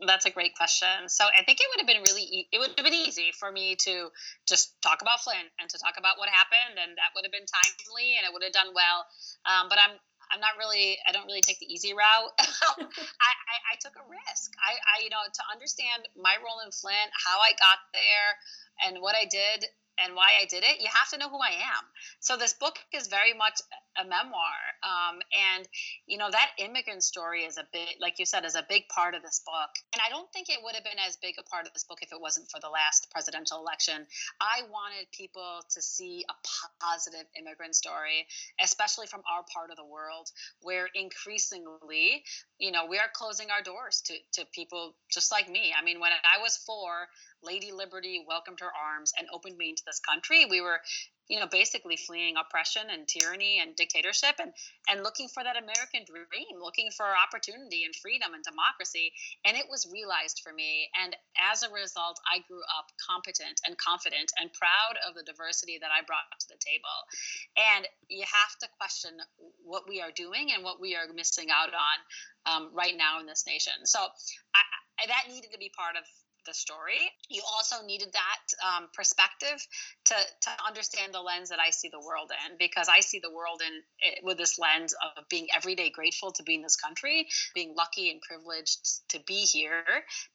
That's 0.05 0.25
a 0.25 0.31
great 0.31 0.55
question. 0.55 1.07
So 1.07 1.23
I 1.23 1.43
think 1.43 1.59
it 1.61 1.67
would 1.69 1.79
have 1.79 1.87
been 1.87 2.01
really, 2.01 2.47
it 2.51 2.57
would 2.57 2.73
have 2.75 2.83
been 2.83 2.97
easy 2.97 3.29
for 3.39 3.51
me 3.51 3.75
to 3.85 4.09
just 4.47 4.73
talk 4.81 5.01
about 5.01 5.21
Flint 5.21 5.53
and 5.61 5.69
to 5.69 5.77
talk 5.77 5.95
about 5.97 6.17
what 6.17 6.29
happened, 6.29 6.81
and 6.81 6.97
that 6.97 7.13
would 7.15 7.23
have 7.23 7.31
been 7.31 7.45
timely 7.45 8.17
and 8.17 8.25
it 8.25 8.33
would 8.33 8.43
have 8.43 8.51
done 8.51 8.73
well. 8.73 9.05
Um, 9.45 9.69
but 9.69 9.77
I'm 9.77 9.95
I'm 10.31 10.39
not 10.39 10.55
really 10.57 10.97
I 11.07 11.11
don't 11.11 11.25
really 11.25 11.41
take 11.41 11.59
the 11.59 11.67
easy 11.71 11.93
route. 11.93 12.31
I, 12.39 13.31
I, 13.49 13.55
I, 13.71 13.75
took 13.81 13.95
a 13.97 14.05
risk. 14.07 14.53
I, 14.61 14.75
I 14.75 15.03
you 15.03 15.09
know 15.09 15.23
to 15.23 15.43
understand 15.51 16.07
my 16.15 16.35
role 16.39 16.61
in 16.65 16.71
Flint, 16.71 17.11
how 17.13 17.39
I 17.39 17.51
got 17.59 17.79
there, 17.93 18.31
and 18.87 19.01
what 19.01 19.15
I 19.15 19.25
did 19.25 19.65
and 20.03 20.15
why 20.15 20.41
I 20.41 20.45
did 20.45 20.63
it, 20.63 20.81
you 20.81 20.89
have 20.89 21.09
to 21.09 21.17
know 21.17 21.29
who 21.29 21.37
I 21.37 21.53
am. 21.53 21.83
So 22.19 22.37
this 22.37 22.53
book 22.53 22.79
is 22.93 23.07
very 23.07 23.33
much 23.33 23.61
a 23.97 24.03
memoir, 24.03 24.59
um, 24.83 25.19
and 25.55 25.67
you 26.07 26.17
know 26.17 26.29
that 26.31 26.51
immigrant 26.57 27.03
story 27.03 27.43
is 27.43 27.57
a 27.57 27.65
big, 27.71 27.97
like 27.99 28.19
you 28.19 28.25
said, 28.25 28.45
is 28.45 28.55
a 28.55 28.65
big 28.67 28.87
part 28.89 29.15
of 29.15 29.21
this 29.21 29.41
book. 29.45 29.71
And 29.93 30.01
I 30.05 30.09
don't 30.09 30.31
think 30.33 30.49
it 30.49 30.59
would 30.63 30.75
have 30.75 30.83
been 30.83 30.99
as 31.07 31.17
big 31.17 31.35
a 31.39 31.43
part 31.43 31.67
of 31.67 31.73
this 31.73 31.83
book 31.83 31.99
if 32.01 32.11
it 32.11 32.19
wasn't 32.19 32.49
for 32.49 32.59
the 32.59 32.69
last 32.69 33.09
presidential 33.11 33.59
election. 33.59 34.05
I 34.41 34.61
wanted 34.69 35.11
people 35.11 35.61
to 35.69 35.81
see 35.81 36.25
a 36.29 36.35
positive 36.83 37.25
immigrant 37.39 37.75
story, 37.75 38.25
especially 38.61 39.07
from 39.07 39.21
our 39.31 39.43
part 39.53 39.71
of 39.71 39.77
the 39.77 39.85
world, 39.85 40.29
where 40.61 40.87
increasingly, 40.93 42.23
you 42.57 42.71
know, 42.71 42.85
we 42.89 42.97
are 42.97 43.09
closing 43.13 43.49
our 43.51 43.61
doors 43.61 44.01
to 44.05 44.13
to 44.33 44.45
people 44.53 44.95
just 45.11 45.31
like 45.31 45.49
me. 45.49 45.73
I 45.79 45.83
mean, 45.83 45.99
when 45.99 46.11
I 46.11 46.41
was 46.41 46.57
four, 46.57 47.07
Lady 47.43 47.71
Liberty 47.71 48.23
welcomed 48.27 48.59
her 48.61 48.71
arms 48.71 49.13
and 49.17 49.27
opened 49.33 49.57
me 49.57 49.69
into 49.69 49.83
this 49.85 49.99
country. 49.99 50.45
We 50.49 50.61
were, 50.61 50.79
you 51.29 51.39
know, 51.39 51.47
basically 51.47 51.95
fleeing 51.95 52.35
oppression 52.35 52.83
and 52.91 53.07
tyranny 53.07 53.59
and 53.61 53.75
dictatorship 53.75 54.35
and 54.39 54.51
and 54.89 55.03
looking 55.03 55.27
for 55.31 55.43
that 55.43 55.55
American 55.55 56.03
dream, 56.03 56.59
looking 56.59 56.89
for 56.91 57.07
opportunity 57.07 57.85
and 57.85 57.95
freedom 57.95 58.33
and 58.33 58.43
democracy. 58.43 59.13
And 59.45 59.55
it 59.55 59.65
was 59.69 59.87
realized 59.91 60.41
for 60.43 60.51
me. 60.51 60.89
And 60.99 61.15
as 61.39 61.63
a 61.63 61.71
result, 61.71 62.19
I 62.27 62.43
grew 62.47 62.61
up 62.75 62.91
competent 62.99 63.61
and 63.65 63.77
confident 63.77 64.31
and 64.39 64.51
proud 64.51 64.99
of 65.07 65.15
the 65.15 65.23
diversity 65.23 65.79
that 65.79 65.91
I 65.91 66.03
brought 66.03 66.27
to 66.27 66.47
the 66.51 66.59
table. 66.59 66.97
And 67.55 67.87
you 68.09 68.25
have 68.27 68.53
to 68.59 68.67
question 68.75 69.15
what 69.63 69.87
we 69.87 70.01
are 70.01 70.11
doing 70.11 70.51
and 70.51 70.63
what 70.63 70.81
we 70.81 70.95
are 70.95 71.07
missing 71.13 71.47
out 71.49 71.71
on 71.71 71.97
um, 72.45 72.63
right 72.75 72.95
now 72.97 73.19
in 73.19 73.25
this 73.25 73.45
nation. 73.47 73.73
So 73.85 73.99
I, 73.99 74.61
I, 74.99 75.07
that 75.07 75.31
needed 75.31 75.51
to 75.51 75.57
be 75.57 75.71
part 75.71 75.95
of 75.95 76.03
the 76.45 76.53
story. 76.53 76.99
You 77.29 77.41
also 77.55 77.85
needed 77.85 78.09
that 78.13 78.43
um, 78.63 78.87
perspective 78.93 79.65
to 80.05 80.15
to 80.15 80.49
understand 80.67 81.13
the 81.13 81.21
lens 81.21 81.49
that 81.49 81.59
I 81.59 81.69
see 81.71 81.89
the 81.89 81.99
world 81.99 82.31
in, 82.31 82.57
because 82.57 82.87
I 82.89 83.01
see 83.01 83.19
the 83.19 83.31
world 83.31 83.61
in 83.65 83.81
eh, 84.03 84.19
with 84.23 84.37
this 84.37 84.59
lens 84.59 84.93
of 85.17 85.27
being 85.29 85.47
everyday 85.55 85.89
grateful 85.89 86.31
to 86.33 86.43
be 86.43 86.55
in 86.55 86.61
this 86.61 86.75
country, 86.75 87.27
being 87.53 87.73
lucky 87.75 88.11
and 88.11 88.21
privileged 88.21 89.09
to 89.09 89.19
be 89.25 89.41
here. 89.45 89.83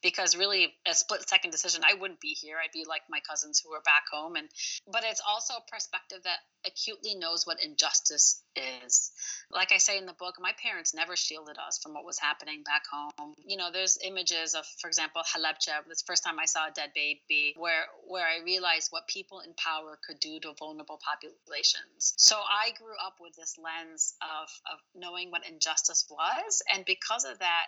Because 0.03 0.37
really, 0.37 0.75
a 0.87 0.95
split 0.95 1.29
second 1.29 1.51
decision, 1.51 1.83
I 1.85 1.95
wouldn't 1.95 2.21
be 2.21 2.35
here. 2.35 2.57
I'd 2.63 2.73
be 2.73 2.85
like 2.89 3.03
my 3.09 3.21
cousins 3.29 3.61
who 3.65 3.73
are 3.73 3.83
back 3.83 4.05
home. 4.13 4.37
And 4.37 4.49
but 4.91 5.05
it's 5.05 5.23
also 5.27 5.55
a 5.55 5.71
perspective 5.71 6.19
that 6.25 6.39
acutely 6.67 7.15
knows 7.15 7.47
what 7.47 7.63
injustice 7.63 8.43
is. 8.57 9.13
Like 9.51 9.73
I 9.73 9.79
say 9.79 9.99
in 9.99 10.07
the 10.07 10.13
book, 10.13 10.35
my 10.41 10.53
parents 10.63 10.95
never 10.95 11.17
shielded 11.17 11.57
us 11.59 11.79
from 11.83 11.95
what 11.95 12.05
was 12.05 12.19
happening 12.19 12.63
back 12.65 12.83
home. 12.91 13.35
You 13.45 13.57
know, 13.57 13.71
there's 13.73 13.99
images 14.05 14.55
of, 14.55 14.67
for 14.81 14.89
example, 14.89 15.23
Halabja. 15.23 15.87
The 15.89 15.98
first 16.07 16.25
time 16.25 16.39
I 16.39 16.45
saw 16.47 16.69
a 16.69 16.71
dead 16.71 16.91
baby, 16.95 17.55
where 17.57 17.85
where 18.07 18.27
I 18.27 18.45
realized 18.45 18.89
what 18.91 19.07
people 19.09 19.41
in 19.41 19.55
power 19.55 19.99
could 20.07 20.21
do 20.21 20.41
to 20.41 20.53
vulnerable 20.59 21.01
populations. 21.03 22.15
So 22.17 22.37
I 22.37 22.73
grew 22.79 22.97
up 23.05 23.17
with 23.21 23.35
this 23.37 23.57
lens 23.59 24.15
of 24.23 24.49
of 24.73 24.79
knowing 24.95 25.31
what 25.31 25.47
injustice 25.49 26.07
was, 26.11 26.63
and 26.73 26.85
because 26.85 27.25
of 27.25 27.39
that, 27.39 27.67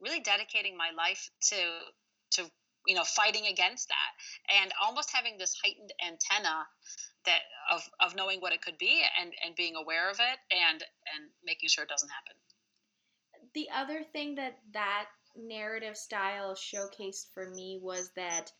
really 0.00 0.20
dedicating 0.20 0.76
my 0.76 0.90
life 0.96 1.30
to 1.48 1.56
to 2.32 2.50
you 2.86 2.94
know 2.94 3.04
fighting 3.04 3.46
against 3.46 3.88
that 3.88 4.60
and 4.62 4.72
almost 4.82 5.10
having 5.14 5.38
this 5.38 5.54
heightened 5.62 5.92
antenna 6.04 6.66
that 7.26 7.40
of 7.70 7.82
of 8.00 8.16
knowing 8.16 8.40
what 8.40 8.52
it 8.52 8.62
could 8.62 8.78
be 8.78 9.02
and 9.20 9.32
and 9.44 9.54
being 9.54 9.76
aware 9.76 10.10
of 10.10 10.18
it 10.18 10.38
and 10.50 10.82
and 11.14 11.30
making 11.44 11.68
sure 11.68 11.84
it 11.84 11.90
doesn't 11.90 12.08
happen 12.08 12.34
the 13.54 13.68
other 13.74 14.02
thing 14.12 14.36
that 14.36 14.58
that 14.72 15.06
narrative 15.36 15.96
style 15.96 16.54
showcased 16.54 17.32
for 17.32 17.50
me 17.50 17.78
was 17.82 18.10
that 18.16 18.52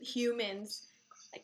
humans 0.00 0.88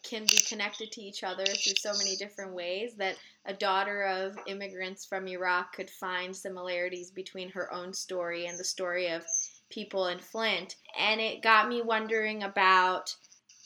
can 0.03 0.23
be 0.23 0.39
connected 0.49 0.91
to 0.93 1.03
each 1.03 1.23
other 1.23 1.45
through 1.45 1.75
so 1.77 1.93
many 1.99 2.17
different 2.17 2.55
ways 2.55 2.95
that 2.97 3.17
a 3.45 3.53
daughter 3.53 4.05
of 4.05 4.39
immigrants 4.47 5.05
from 5.05 5.29
Iraq 5.29 5.75
could 5.75 5.91
find 5.91 6.35
similarities 6.35 7.11
between 7.11 7.51
her 7.51 7.73
own 7.73 7.93
story 7.93 8.47
and 8.47 8.59
the 8.59 8.65
story 8.65 9.09
of 9.09 9.25
people 9.69 10.07
in 10.07 10.19
Flint. 10.19 10.77
And 10.99 11.21
it 11.21 11.43
got 11.43 11.69
me 11.69 11.83
wondering 11.83 12.43
about 12.43 13.15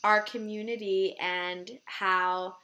our 0.02 0.22
community 0.22 1.16
and 1.20 1.70
how 1.84 2.56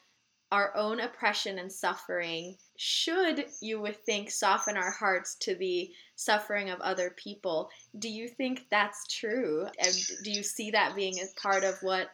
our 0.51 0.77
own 0.77 1.01
oppression 1.01 1.59
and 1.59 1.71
suffering 1.71 2.57
should, 2.77 3.47
you 3.61 3.81
would 3.81 4.05
think, 4.05 4.31
soften 4.31 4.77
our 4.77 4.91
hearts 4.91 5.37
to 5.37 5.55
the 5.55 5.91
suffering 6.17 6.71
of 6.71 6.81
other 6.81 7.11
people. 7.11 7.71
Do 7.99 8.09
you 8.09 8.29
think 8.29 8.67
that's 8.71 9.07
true? 9.07 9.67
And 9.79 9.95
do 10.23 10.31
you 10.31 10.43
see 10.43 10.71
that 10.73 10.97
being 10.97 11.19
a 11.19 11.41
part 11.41 11.65
of 11.65 11.77
what 11.83 12.11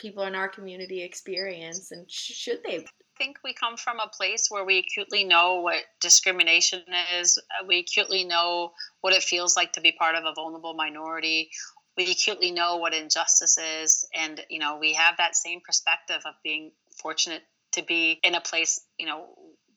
people 0.00 0.24
in 0.24 0.34
our 0.34 0.48
community 0.48 1.02
experience? 1.02 1.92
And 1.92 2.10
should 2.10 2.62
they? 2.64 2.78
I 2.78 2.84
think 3.18 3.38
we 3.44 3.52
come 3.52 3.76
from 3.76 4.00
a 4.00 4.08
place 4.08 4.46
where 4.48 4.64
we 4.64 4.78
acutely 4.78 5.24
know 5.24 5.60
what 5.60 5.82
discrimination 6.00 6.82
is. 7.18 7.38
Uh, 7.38 7.66
we 7.66 7.78
acutely 7.78 8.24
know 8.24 8.72
what 9.02 9.12
it 9.12 9.22
feels 9.22 9.56
like 9.56 9.74
to 9.74 9.80
be 9.80 9.92
part 9.92 10.14
of 10.14 10.24
a 10.24 10.32
vulnerable 10.34 10.74
minority 10.74 11.50
we 11.96 12.10
acutely 12.10 12.50
know 12.50 12.76
what 12.76 12.94
injustice 12.94 13.58
is 13.58 14.06
and 14.14 14.40
you 14.48 14.58
know 14.58 14.78
we 14.78 14.94
have 14.94 15.16
that 15.18 15.34
same 15.34 15.60
perspective 15.60 16.22
of 16.24 16.34
being 16.42 16.70
fortunate 17.02 17.42
to 17.72 17.82
be 17.82 18.18
in 18.22 18.34
a 18.34 18.40
place 18.40 18.80
you 18.98 19.06
know 19.06 19.26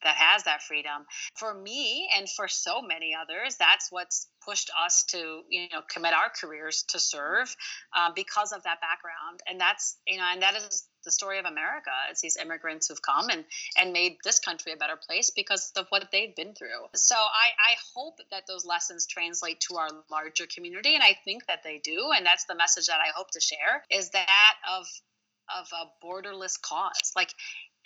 that 0.03 0.15
has 0.15 0.43
that 0.43 0.61
freedom 0.61 1.05
for 1.35 1.53
me 1.53 2.09
and 2.17 2.29
for 2.29 2.47
so 2.47 2.81
many 2.81 3.13
others 3.19 3.55
that's 3.57 3.87
what's 3.91 4.27
pushed 4.45 4.69
us 4.85 5.03
to 5.03 5.41
you 5.49 5.67
know 5.71 5.81
commit 5.89 6.13
our 6.13 6.29
careers 6.29 6.83
to 6.89 6.99
serve 6.99 7.55
uh, 7.95 8.09
because 8.15 8.51
of 8.51 8.63
that 8.63 8.79
background 8.81 9.39
and 9.47 9.59
that's 9.59 9.97
you 10.07 10.17
know 10.17 10.25
and 10.31 10.41
that 10.41 10.55
is 10.55 10.87
the 11.03 11.11
story 11.11 11.39
of 11.39 11.45
America. 11.45 11.91
It's 12.09 12.21
these 12.21 12.37
immigrants 12.37 12.87
who've 12.87 13.01
come 13.01 13.29
and, 13.29 13.43
and 13.77 13.93
made 13.93 14.17
this 14.23 14.39
country 14.39 14.71
a 14.71 14.77
better 14.77 14.95
place 14.95 15.29
because 15.29 15.71
of 15.75 15.85
what 15.89 16.09
they've 16.11 16.35
been 16.35 16.53
through. 16.53 16.87
So 16.95 17.15
I, 17.15 17.71
I 17.71 17.75
hope 17.95 18.19
that 18.31 18.43
those 18.47 18.65
lessons 18.65 19.05
translate 19.05 19.59
to 19.67 19.75
our 19.75 19.89
larger 20.09 20.45
community, 20.53 20.95
and 20.95 21.03
I 21.03 21.17
think 21.25 21.45
that 21.47 21.59
they 21.63 21.79
do. 21.83 22.11
And 22.15 22.25
that's 22.25 22.45
the 22.45 22.55
message 22.55 22.87
that 22.87 22.99
I 22.99 23.11
hope 23.15 23.31
to 23.31 23.41
share 23.41 23.83
is 23.89 24.09
that 24.11 24.55
of 24.71 24.85
of 25.49 25.67
a 25.73 26.05
borderless 26.05 26.59
cause. 26.59 27.11
Like 27.17 27.33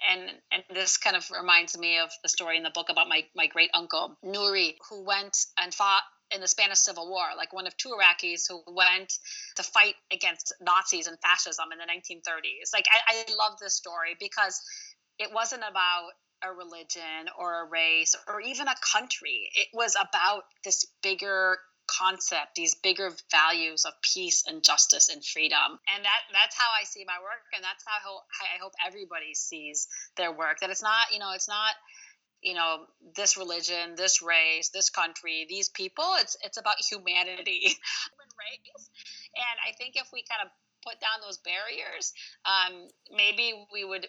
and 0.09 0.29
and 0.51 0.63
this 0.73 0.97
kind 0.97 1.15
of 1.15 1.29
reminds 1.31 1.77
me 1.77 1.99
of 1.99 2.09
the 2.23 2.29
story 2.29 2.57
in 2.57 2.63
the 2.63 2.69
book 2.69 2.89
about 2.89 3.07
my 3.07 3.25
my 3.35 3.47
great 3.47 3.69
uncle 3.73 4.17
Nuri, 4.23 4.75
who 4.89 5.03
went 5.03 5.37
and 5.57 5.73
fought 5.73 6.03
in 6.31 6.41
the 6.41 6.47
Spanish 6.47 6.79
Civil 6.79 7.09
War, 7.09 7.25
like 7.37 7.53
one 7.53 7.67
of 7.67 7.77
two 7.77 7.89
Iraqis 7.89 8.47
who 8.49 8.61
went 8.67 9.13
to 9.55 9.63
fight 9.63 9.95
against 10.11 10.53
Nazis 10.61 11.07
and 11.07 11.17
fascism 11.21 11.65
in 11.71 11.77
the 11.77 11.85
1930s. 11.85 12.73
Like, 12.73 12.85
I, 12.91 13.23
I 13.29 13.33
love 13.37 13.57
this 13.59 13.75
story 13.75 14.15
because 14.19 14.61
it 15.19 15.31
wasn't 15.33 15.63
about 15.69 16.09
a 16.43 16.51
religion 16.51 17.29
or 17.39 17.61
a 17.61 17.65
race 17.65 18.15
or 18.27 18.41
even 18.41 18.67
a 18.67 18.75
country. 18.93 19.49
It 19.55 19.67
was 19.73 19.95
about 19.95 20.43
this 20.63 20.85
bigger 21.01 21.57
concept, 21.87 22.55
these 22.55 22.75
bigger 22.75 23.11
values 23.31 23.85
of 23.85 23.93
peace 24.01 24.43
and 24.47 24.63
justice 24.63 25.09
and 25.09 25.23
freedom. 25.23 25.79
And 25.95 26.05
that 26.05 26.21
that's 26.31 26.55
how 26.57 26.69
I 26.79 26.83
see 26.85 27.03
my 27.07 27.17
work 27.21 27.47
and 27.55 27.63
that's 27.63 27.83
how 27.85 27.97
I 27.97 28.59
hope, 28.61 28.73
everybody 28.85 29.33
sees 29.33 29.87
their 30.15 30.31
work. 30.31 30.59
That 30.61 30.69
it's 30.69 30.83
not, 30.83 31.11
you 31.11 31.19
know, 31.19 31.31
it's 31.33 31.47
not 31.47 31.73
you 32.41 32.53
know 32.53 32.85
this 33.15 33.35
religion 33.35 33.95
this 33.95 34.21
race 34.21 34.69
this 34.69 34.91
country 34.91 35.47
these 35.49 35.69
people 35.69 36.05
it's 36.19 36.37
it's 36.43 36.57
about 36.57 36.75
humanity 36.79 37.59
human 37.63 38.29
race 38.37 38.89
and 39.33 39.57
i 39.67 39.71
think 39.75 39.95
if 39.95 40.07
we 40.13 40.23
kind 40.29 40.45
of 40.45 40.51
put 40.85 41.01
down 41.01 41.19
those 41.25 41.39
barriers 41.39 42.13
um, 42.45 42.87
maybe 43.11 43.53
we 43.73 43.83
would 43.83 44.07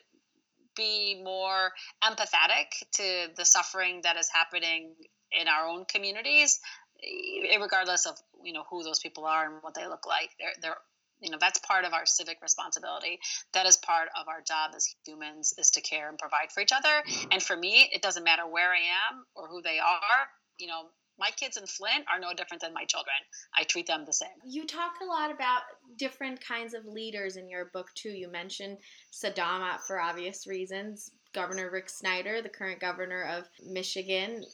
be 0.76 1.20
more 1.24 1.72
empathetic 2.04 2.68
to 2.92 3.28
the 3.36 3.44
suffering 3.44 4.00
that 4.04 4.16
is 4.16 4.28
happening 4.32 4.94
in 5.32 5.48
our 5.48 5.66
own 5.66 5.84
communities 5.86 6.60
Eh, 7.02 7.56
regardless 7.60 8.06
of 8.06 8.16
you 8.42 8.52
know 8.52 8.64
who 8.70 8.82
those 8.82 8.98
people 8.98 9.24
are 9.24 9.46
and 9.46 9.62
what 9.62 9.74
they 9.74 9.86
look 9.86 10.06
like 10.06 10.30
they're 10.38 10.52
they're 10.60 10.76
you 11.20 11.30
know 11.30 11.38
that's 11.40 11.58
part 11.60 11.84
of 11.84 11.92
our 11.92 12.06
civic 12.06 12.38
responsibility 12.42 13.20
that 13.52 13.66
is 13.66 13.76
part 13.76 14.08
of 14.18 14.26
our 14.28 14.40
job 14.40 14.72
as 14.74 14.94
humans 15.06 15.54
is 15.58 15.70
to 15.70 15.80
care 15.80 16.08
and 16.08 16.18
provide 16.18 16.50
for 16.52 16.60
each 16.60 16.72
other 16.72 17.02
mm-hmm. 17.06 17.28
and 17.32 17.42
for 17.42 17.56
me 17.56 17.88
it 17.92 18.02
doesn't 18.02 18.24
matter 18.24 18.46
where 18.46 18.70
i 18.70 19.10
am 19.10 19.24
or 19.36 19.46
who 19.48 19.62
they 19.62 19.78
are 19.78 20.26
you 20.58 20.66
know 20.66 20.86
my 21.18 21.30
kids 21.36 21.56
in 21.56 21.66
Flint 21.66 22.04
are 22.12 22.20
no 22.20 22.32
different 22.32 22.60
than 22.60 22.72
my 22.72 22.84
children. 22.84 23.16
I 23.56 23.64
treat 23.64 23.86
them 23.86 24.04
the 24.06 24.12
same. 24.12 24.28
You 24.46 24.64
talk 24.66 24.92
a 25.02 25.04
lot 25.04 25.32
about 25.32 25.62
different 25.98 26.40
kinds 26.40 26.74
of 26.74 26.86
leaders 26.86 27.36
in 27.36 27.48
your 27.48 27.70
book, 27.72 27.88
too. 27.96 28.10
You 28.10 28.30
mentioned 28.30 28.78
Saddam 29.12 29.80
for 29.86 30.00
obvious 30.00 30.46
reasons, 30.46 31.10
Governor 31.34 31.70
Rick 31.70 31.90
Snyder, 31.90 32.40
the 32.40 32.48
current 32.48 32.80
governor 32.80 33.24
of 33.24 33.48
Michigan. 33.66 34.44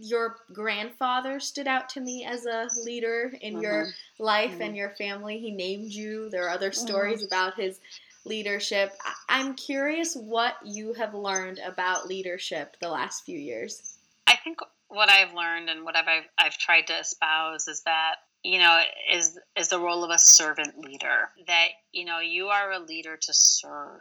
Your 0.00 0.36
grandfather 0.52 1.40
stood 1.40 1.66
out 1.66 1.88
to 1.90 2.00
me 2.00 2.24
as 2.24 2.46
a 2.46 2.68
leader 2.84 3.32
in 3.40 3.54
mm-hmm. 3.54 3.62
your 3.62 3.86
life 4.18 4.52
mm-hmm. 4.52 4.62
and 4.62 4.76
your 4.76 4.90
family. 4.90 5.38
He 5.38 5.50
named 5.50 5.92
you. 5.92 6.30
There 6.30 6.46
are 6.46 6.50
other 6.50 6.70
mm-hmm. 6.70 6.86
stories 6.86 7.18
mm-hmm. 7.18 7.34
about 7.34 7.58
his 7.58 7.80
leadership. 8.24 8.92
I'm 9.28 9.54
curious 9.54 10.14
what 10.14 10.56
you 10.64 10.92
have 10.94 11.14
learned 11.14 11.60
about 11.64 12.06
leadership 12.06 12.76
the 12.80 12.88
last 12.88 13.24
few 13.24 13.38
years. 13.38 13.96
I 14.26 14.36
think 14.36 14.58
what 14.88 15.10
I've 15.10 15.34
learned 15.34 15.68
and 15.68 15.84
what 15.84 15.96
I've, 15.96 16.08
I've, 16.08 16.28
I've 16.38 16.58
tried 16.58 16.88
to 16.88 16.98
espouse 16.98 17.68
is 17.68 17.82
that 17.82 18.16
you 18.42 18.58
know 18.58 18.80
is 19.12 19.38
is 19.58 19.68
the 19.68 19.80
role 19.80 20.04
of 20.04 20.10
a 20.10 20.18
servant 20.18 20.78
leader 20.78 21.30
that 21.48 21.68
you 21.92 22.04
know 22.04 22.20
you 22.20 22.46
are 22.46 22.70
a 22.70 22.78
leader 22.78 23.16
to 23.16 23.32
serve 23.32 24.00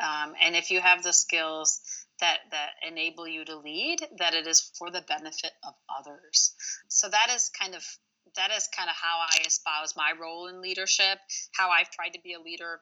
um, 0.00 0.34
and 0.42 0.56
if 0.56 0.70
you 0.70 0.80
have 0.80 1.02
the 1.04 1.12
skills 1.12 2.03
that 2.20 2.38
that 2.50 2.70
enable 2.86 3.26
you 3.26 3.44
to 3.44 3.56
lead 3.56 4.00
that 4.18 4.34
it 4.34 4.46
is 4.46 4.70
for 4.78 4.90
the 4.90 5.02
benefit 5.02 5.52
of 5.66 5.74
others 5.98 6.54
so 6.88 7.08
that 7.08 7.28
is 7.34 7.50
kind 7.60 7.74
of 7.74 7.84
that 8.36 8.50
is 8.56 8.68
kind 8.76 8.88
of 8.88 8.96
how 8.96 9.18
i 9.20 9.46
espouse 9.46 9.94
my 9.96 10.12
role 10.20 10.46
in 10.48 10.60
leadership 10.60 11.18
how 11.52 11.70
i've 11.70 11.90
tried 11.90 12.10
to 12.10 12.20
be 12.22 12.34
a 12.34 12.40
leader 12.40 12.80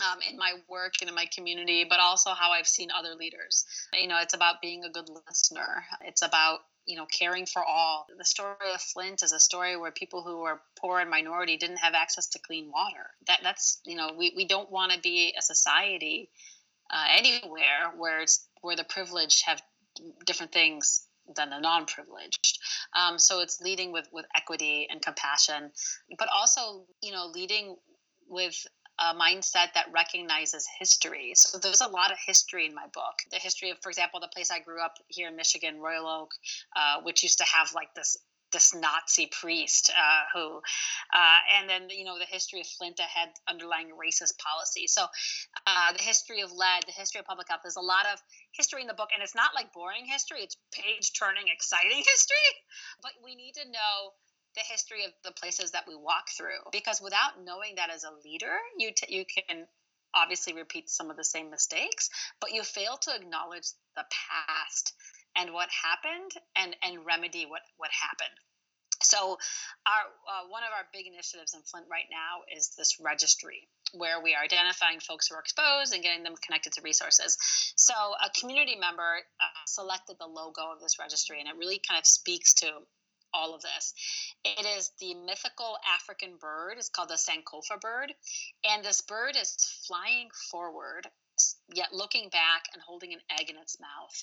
um, 0.00 0.18
in 0.28 0.36
my 0.36 0.54
work 0.68 0.94
and 1.00 1.08
in 1.08 1.14
my 1.14 1.26
community, 1.32 1.86
but 1.88 2.00
also 2.00 2.30
how 2.30 2.50
I've 2.50 2.66
seen 2.66 2.88
other 2.90 3.14
leaders. 3.14 3.64
You 3.92 4.08
know, 4.08 4.18
it's 4.20 4.34
about 4.34 4.60
being 4.60 4.82
a 4.82 4.90
good 4.90 5.08
listener. 5.08 5.84
It's 6.00 6.22
about 6.22 6.60
you 6.86 6.96
know 6.96 7.06
caring 7.06 7.46
for 7.46 7.62
all 7.64 8.06
the 8.16 8.24
story 8.24 8.56
of 8.74 8.80
flint 8.80 9.22
is 9.22 9.32
a 9.32 9.40
story 9.40 9.76
where 9.76 9.90
people 9.90 10.22
who 10.22 10.42
are 10.42 10.60
poor 10.78 11.00
and 11.00 11.10
minority 11.10 11.56
didn't 11.56 11.78
have 11.78 11.94
access 11.94 12.26
to 12.28 12.38
clean 12.38 12.70
water 12.70 13.06
that 13.26 13.40
that's 13.42 13.80
you 13.86 13.96
know 13.96 14.10
we, 14.18 14.32
we 14.36 14.46
don't 14.46 14.70
want 14.70 14.92
to 14.92 15.00
be 15.00 15.34
a 15.38 15.42
society 15.42 16.28
uh, 16.94 17.04
anywhere 17.10 17.92
where 17.96 18.20
it's 18.20 18.48
where 18.62 18.76
the 18.76 18.84
privileged 18.84 19.44
have 19.46 19.60
different 20.24 20.52
things 20.52 21.06
than 21.36 21.50
the 21.50 21.58
non-privileged 21.58 22.58
um, 22.94 23.18
so 23.18 23.40
it's 23.40 23.60
leading 23.60 23.92
with 23.92 24.08
with 24.12 24.26
equity 24.36 24.86
and 24.90 25.02
compassion 25.02 25.70
but 26.18 26.28
also 26.34 26.84
you 27.02 27.12
know 27.12 27.26
leading 27.32 27.76
with 28.28 28.66
a 28.98 29.14
mindset 29.14 29.72
that 29.74 29.86
recognizes 29.92 30.68
history. 30.78 31.32
So 31.34 31.58
there's 31.58 31.80
a 31.80 31.88
lot 31.88 32.12
of 32.12 32.18
history 32.24 32.66
in 32.66 32.74
my 32.74 32.86
book. 32.92 33.14
The 33.32 33.38
history 33.38 33.70
of, 33.70 33.78
for 33.82 33.88
example, 33.88 34.20
the 34.20 34.28
place 34.28 34.50
I 34.50 34.60
grew 34.60 34.80
up 34.80 34.94
here 35.08 35.28
in 35.28 35.36
Michigan, 35.36 35.80
Royal 35.80 36.06
Oak, 36.06 36.30
uh, 36.76 37.00
which 37.02 37.22
used 37.22 37.38
to 37.38 37.44
have 37.44 37.72
like 37.74 37.92
this 37.94 38.16
this 38.54 38.74
Nazi 38.74 39.26
priest 39.26 39.90
uh, 39.92 40.22
who, 40.32 40.56
uh, 41.12 41.38
and 41.60 41.68
then 41.68 41.90
you 41.90 42.04
know 42.04 42.18
the 42.18 42.24
history 42.24 42.60
of 42.60 42.66
Flint 42.66 42.96
that 42.96 43.08
had 43.12 43.28
underlying 43.46 43.90
racist 43.92 44.38
policy. 44.38 44.86
So 44.86 45.04
uh, 45.66 45.92
the 45.92 46.02
history 46.02 46.40
of 46.40 46.52
lead, 46.52 46.84
the 46.86 46.96
history 46.96 47.18
of 47.18 47.26
public 47.26 47.48
health. 47.48 47.60
There's 47.62 47.76
a 47.76 47.84
lot 47.84 48.06
of 48.10 48.22
history 48.52 48.80
in 48.80 48.86
the 48.86 48.94
book, 48.94 49.10
and 49.12 49.22
it's 49.22 49.34
not 49.34 49.50
like 49.54 49.74
boring 49.74 50.06
history. 50.06 50.38
It's 50.40 50.56
page 50.72 51.12
turning, 51.12 51.52
exciting 51.52 51.98
history. 52.06 52.50
But 53.02 53.12
we 53.22 53.34
need 53.34 53.52
to 53.60 53.66
know 53.68 54.16
the 54.54 54.62
history 54.70 55.04
of 55.04 55.12
the 55.24 55.32
places 55.32 55.72
that 55.72 55.84
we 55.86 55.96
walk 55.96 56.30
through 56.36 56.62
because 56.72 57.00
without 57.02 57.42
knowing 57.44 57.74
that 57.76 57.90
as 57.90 58.04
a 58.04 58.12
leader 58.24 58.54
you 58.78 58.92
t- 58.96 59.12
you 59.14 59.24
can 59.24 59.66
obviously 60.14 60.54
repeat 60.54 60.88
some 60.88 61.10
of 61.10 61.16
the 61.16 61.24
same 61.24 61.50
mistakes 61.50 62.08
but 62.40 62.52
you 62.52 62.62
fail 62.62 62.96
to 62.96 63.14
acknowledge 63.14 63.66
the 63.96 64.04
past 64.10 64.94
and 65.36 65.52
what 65.52 65.68
happened 65.70 66.32
and 66.56 66.76
and 66.82 67.04
remedy 67.06 67.46
what 67.46 67.62
what 67.76 67.90
happened 67.90 68.36
so 69.02 69.36
our 69.86 70.04
uh, 70.28 70.48
one 70.48 70.62
of 70.62 70.70
our 70.70 70.86
big 70.92 71.06
initiatives 71.06 71.54
in 71.54 71.60
flint 71.62 71.86
right 71.90 72.08
now 72.10 72.42
is 72.56 72.74
this 72.76 72.96
registry 73.00 73.68
where 73.92 74.22
we 74.22 74.34
are 74.34 74.42
identifying 74.42 74.98
folks 74.98 75.28
who 75.28 75.36
are 75.36 75.40
exposed 75.40 75.94
and 75.94 76.02
getting 76.02 76.22
them 76.22 76.34
connected 76.44 76.72
to 76.72 76.80
resources 76.82 77.36
so 77.76 77.94
a 77.94 78.30
community 78.38 78.76
member 78.76 79.20
uh, 79.40 79.64
selected 79.66 80.16
the 80.18 80.26
logo 80.26 80.72
of 80.72 80.80
this 80.80 80.98
registry 80.98 81.40
and 81.40 81.48
it 81.48 81.56
really 81.58 81.80
kind 81.86 81.98
of 81.98 82.06
speaks 82.06 82.54
to 82.54 82.70
all 83.34 83.54
of 83.54 83.62
this. 83.62 83.92
It 84.44 84.64
is 84.78 84.92
the 85.00 85.14
mythical 85.14 85.76
African 85.92 86.36
bird. 86.40 86.76
It's 86.78 86.88
called 86.88 87.10
the 87.10 87.14
Sankofa 87.14 87.80
bird. 87.80 88.14
And 88.64 88.84
this 88.84 89.00
bird 89.00 89.36
is 89.38 89.56
flying 89.86 90.28
forward, 90.50 91.08
yet 91.72 91.92
looking 91.92 92.28
back 92.30 92.64
and 92.72 92.82
holding 92.82 93.12
an 93.12 93.20
egg 93.38 93.50
in 93.50 93.56
its 93.56 93.78
mouth. 93.80 94.16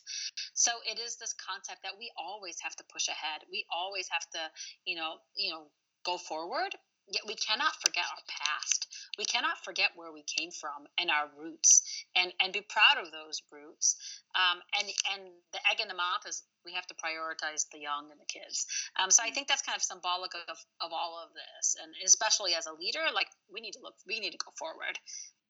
So 0.53 0.71
it 0.89 0.99
is 0.99 1.17
this 1.17 1.33
concept 1.33 1.83
that 1.83 1.97
we 1.97 2.11
always 2.17 2.57
have 2.61 2.75
to 2.75 2.83
push 2.91 3.07
ahead. 3.07 3.41
We 3.51 3.65
always 3.71 4.07
have 4.09 4.25
to, 4.31 4.41
you 4.85 4.95
know, 4.95 5.21
you 5.35 5.51
know, 5.51 5.63
go 6.03 6.17
forward 6.17 6.75
Yet 7.11 7.27
we 7.27 7.35
cannot 7.35 7.75
forget 7.81 8.05
our 8.05 8.23
past. 8.23 8.87
We 9.17 9.25
cannot 9.25 9.57
forget 9.65 9.91
where 9.95 10.11
we 10.13 10.23
came 10.23 10.51
from 10.51 10.87
and 10.97 11.11
our 11.11 11.27
roots, 11.35 11.83
and 12.15 12.31
and 12.39 12.53
be 12.53 12.61
proud 12.61 13.03
of 13.03 13.11
those 13.11 13.41
roots. 13.51 13.97
Um, 14.35 14.61
and 14.79 14.87
and 15.11 15.33
the 15.51 15.59
egg 15.69 15.81
in 15.81 15.87
the 15.87 15.93
mouth 15.93 16.23
is 16.27 16.43
we 16.63 16.73
have 16.73 16.87
to 16.87 16.95
prioritize 16.95 17.67
the 17.71 17.79
young 17.79 18.11
and 18.11 18.19
the 18.19 18.29
kids. 18.31 18.65
Um, 18.95 19.11
so 19.11 19.23
I 19.23 19.31
think 19.31 19.47
that's 19.47 19.61
kind 19.61 19.75
of 19.75 19.83
symbolic 19.83 20.31
of, 20.35 20.57
of 20.79 20.91
all 20.93 21.19
of 21.19 21.33
this, 21.33 21.75
and 21.81 21.91
especially 22.05 22.55
as 22.55 22.67
a 22.67 22.73
leader, 22.73 23.03
like 23.13 23.27
we 23.51 23.59
need 23.59 23.73
to 23.73 23.81
look, 23.81 23.95
we 24.07 24.19
need 24.19 24.31
to 24.31 24.39
go 24.39 24.51
forward, 24.57 24.95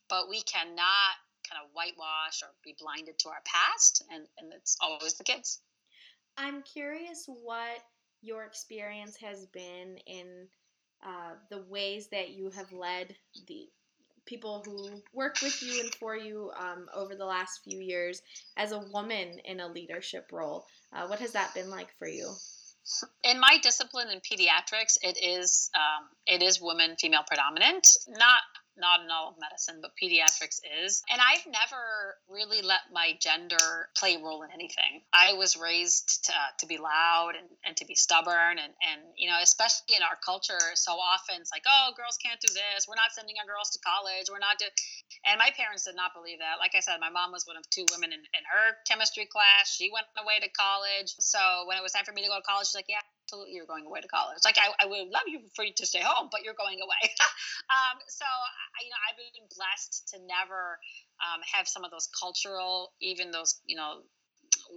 but 0.10 0.30
we 0.30 0.42
cannot 0.42 1.14
kind 1.50 1.62
of 1.64 1.72
whitewash 1.74 2.42
or 2.44 2.50
be 2.64 2.76
blinded 2.80 3.18
to 3.20 3.30
our 3.30 3.42
past, 3.46 4.04
and 4.12 4.26
and 4.40 4.54
it's 4.54 4.78
always 4.82 5.16
the 5.16 5.24
kids. 5.24 5.60
I'm 6.38 6.64
curious 6.64 7.26
what 7.28 7.80
your 8.22 8.44
experience 8.44 9.18
has 9.18 9.46
been 9.48 9.98
in 10.06 10.48
uh, 11.06 11.34
the 11.50 11.64
ways 11.68 12.08
that 12.12 12.30
you 12.30 12.52
have 12.52 12.72
led 12.72 13.16
the 13.48 13.68
people 14.26 14.62
who 14.66 15.02
work 15.14 15.38
with 15.42 15.62
you 15.64 15.82
and 15.82 15.94
for 15.96 16.16
you 16.16 16.52
um, 16.60 16.88
over 16.96 17.16
the 17.16 17.26
last 17.26 17.62
few 17.64 17.80
years 17.80 18.22
as 18.56 18.72
a 18.72 18.80
woman 18.94 19.40
in 19.46 19.60
a 19.60 19.68
leadership 19.68 20.30
role. 20.32 20.66
Uh, 20.94 21.08
what 21.08 21.20
has 21.20 21.32
that 21.32 21.54
been 21.54 21.70
like 21.70 21.90
for 21.98 22.08
you? 22.08 22.32
In 23.24 23.40
my 23.40 23.58
discipline 23.62 24.10
in 24.10 24.20
pediatrics, 24.20 24.98
it 25.02 25.18
is 25.24 25.70
um, 25.76 26.08
it 26.26 26.42
is 26.42 26.60
women 26.62 26.96
female 27.00 27.24
predominant. 27.28 27.88
Not 28.08 28.42
not 28.78 29.04
in 29.04 29.12
all 29.12 29.30
of 29.30 29.36
medicine, 29.40 29.80
but 29.82 29.92
pediatrics 30.00 30.62
is. 30.84 31.04
And 31.12 31.20
I've 31.20 31.46
never 31.46 32.16
really 32.30 32.62
let 32.62 32.88
my 32.92 33.14
gender 33.20 33.90
play 33.96 34.16
a 34.16 34.24
role 34.24 34.44
in 34.44 34.52
anything. 34.54 35.04
I 35.14 35.34
was 35.34 35.58
raised 35.58 36.26
to, 36.26 36.34
uh, 36.34 36.52
to 36.60 36.66
be 36.66 36.78
loud 36.78 37.34
and, 37.38 37.48
and 37.66 37.76
to 37.78 37.86
be 37.86 37.96
stubborn. 37.96 38.58
And, 38.58 38.74
and, 38.80 39.02
you 39.18 39.30
know, 39.30 39.38
especially 39.42 39.96
in 39.96 40.04
our 40.04 40.18
culture, 40.24 40.60
so 40.76 40.94
often 40.96 41.42
it's 41.42 41.52
like, 41.52 41.68
oh, 41.68 41.92
girls 41.98 42.18
can't 42.24 42.40
do 42.40 42.52
this. 42.54 42.88
We're 42.88 43.00
not 43.00 43.12
sending 43.12 43.36
our 43.40 43.48
girls 43.48 43.72
to 43.76 43.80
college. 43.84 44.32
We're 44.32 44.44
not 44.44 44.58
doing. 44.58 44.72
And 45.28 45.38
my 45.38 45.52
parents 45.54 45.86
did 45.86 45.96
not 45.96 46.16
believe 46.16 46.40
that. 46.40 46.58
Like 46.58 46.74
I 46.74 46.82
said, 46.82 46.98
my 47.04 47.12
mom 47.12 47.32
was 47.32 47.46
one 47.46 47.58
of 47.60 47.68
two 47.70 47.86
women 47.92 48.16
in, 48.16 48.22
in 48.22 48.44
her 48.48 48.80
chemistry 48.88 49.28
class. 49.28 49.70
She 49.70 49.92
went 49.92 50.08
away 50.18 50.40
to 50.42 50.50
college. 50.50 51.14
So 51.20 51.68
when 51.68 51.78
it 51.78 51.84
was 51.84 51.92
time 51.92 52.08
for 52.08 52.16
me 52.16 52.24
to 52.24 52.32
go 52.32 52.40
to 52.40 52.48
college, 52.48 52.72
she's 52.72 52.80
like, 52.80 52.90
yeah, 52.90 53.04
absolutely 53.32 53.56
you're 53.56 53.66
going 53.66 53.86
away 53.86 54.02
to 54.02 54.08
college. 54.08 54.44
Like 54.44 54.58
I, 54.60 54.84
I 54.84 54.88
would 54.88 55.08
love 55.08 55.24
you 55.28 55.40
for 55.56 55.64
you 55.64 55.72
to 55.78 55.86
stay 55.86 56.02
home, 56.04 56.28
but 56.32 56.44
you're 56.44 56.58
going 56.58 56.80
away. 56.84 57.04
um, 57.72 57.96
so 58.08 58.28
I, 58.28 58.84
you 58.84 58.92
know, 58.92 59.00
I've 59.08 59.16
been 59.16 59.48
blessed 59.56 60.12
to 60.12 60.16
never 60.20 60.76
um, 61.24 61.40
have 61.56 61.68
some 61.68 61.86
of 61.86 61.92
those 61.92 62.10
cultural, 62.12 62.92
even 63.00 63.32
those, 63.32 63.56
you 63.66 63.78
know, 63.78 64.04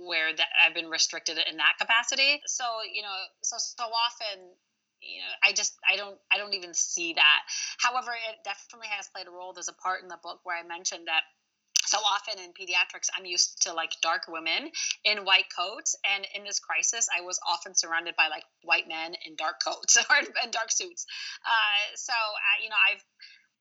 where 0.07 0.31
that 0.31 0.47
I've 0.63 0.75
been 0.75 0.87
restricted 0.87 1.39
in 1.51 1.57
that 1.59 1.75
capacity. 1.81 2.41
So 2.47 2.65
you 2.87 3.03
know, 3.03 3.15
so 3.43 3.57
so 3.59 3.85
often 3.91 4.55
you 5.03 5.21
know 5.21 5.33
i 5.45 5.53
just 5.53 5.77
i 5.85 5.97
don't 5.97 6.17
i 6.33 6.39
don't 6.39 6.55
even 6.55 6.73
see 6.73 7.13
that 7.13 7.41
however 7.77 8.13
it 8.13 8.41
definitely 8.41 8.89
has 8.89 9.07
played 9.13 9.27
a 9.27 9.31
role 9.31 9.53
there's 9.53 9.69
a 9.69 9.77
part 9.85 10.01
in 10.01 10.09
the 10.09 10.17
book 10.23 10.41
where 10.45 10.57
i 10.57 10.67
mentioned 10.67 11.05
that 11.09 11.29
so 11.87 11.99
often 11.99 12.43
in 12.43 12.51
pediatrics 12.51 13.09
i'm 13.17 13.25
used 13.25 13.63
to 13.63 13.73
like 13.73 13.93
dark 14.01 14.23
women 14.29 14.71
in 15.05 15.25
white 15.25 15.47
coats 15.57 15.97
and 16.15 16.27
in 16.35 16.45
this 16.45 16.59
crisis 16.59 17.09
i 17.17 17.21
was 17.21 17.39
often 17.49 17.75
surrounded 17.75 18.15
by 18.17 18.29
like 18.29 18.45
white 18.63 18.89
men 18.89 19.15
in 19.27 19.37
dark 19.37 19.57
coats 19.65 19.97
or 20.11 20.17
in 20.19 20.51
dark 20.51 20.71
suits 20.71 21.07
uh, 21.45 21.97
so 21.97 22.13
uh, 22.13 22.63
you 22.63 22.69
know 22.69 22.77
i've 22.93 23.03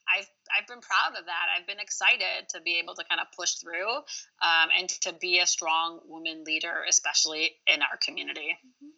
I've 0.04 0.28
I've 0.52 0.68
been 0.68 0.82
proud 0.82 1.18
of 1.18 1.26
that. 1.26 1.46
I've 1.58 1.66
been 1.66 1.80
excited 1.80 2.50
to 2.50 2.62
be 2.62 2.80
able 2.80 2.94
to 2.96 3.06
kind 3.06 3.22
of 3.22 3.28
push 3.36 3.54
through 3.54 3.90
um, 3.90 4.70
and 4.78 4.90
to 5.02 5.14
be 5.14 5.40
a 5.40 5.48
strong 5.48 6.02
woman 6.06 6.44
leader, 6.44 6.84
especially 6.88 7.52
in 7.68 7.82
our 7.82 7.98
community. 8.06 8.58
Mm-hmm. 8.66 8.90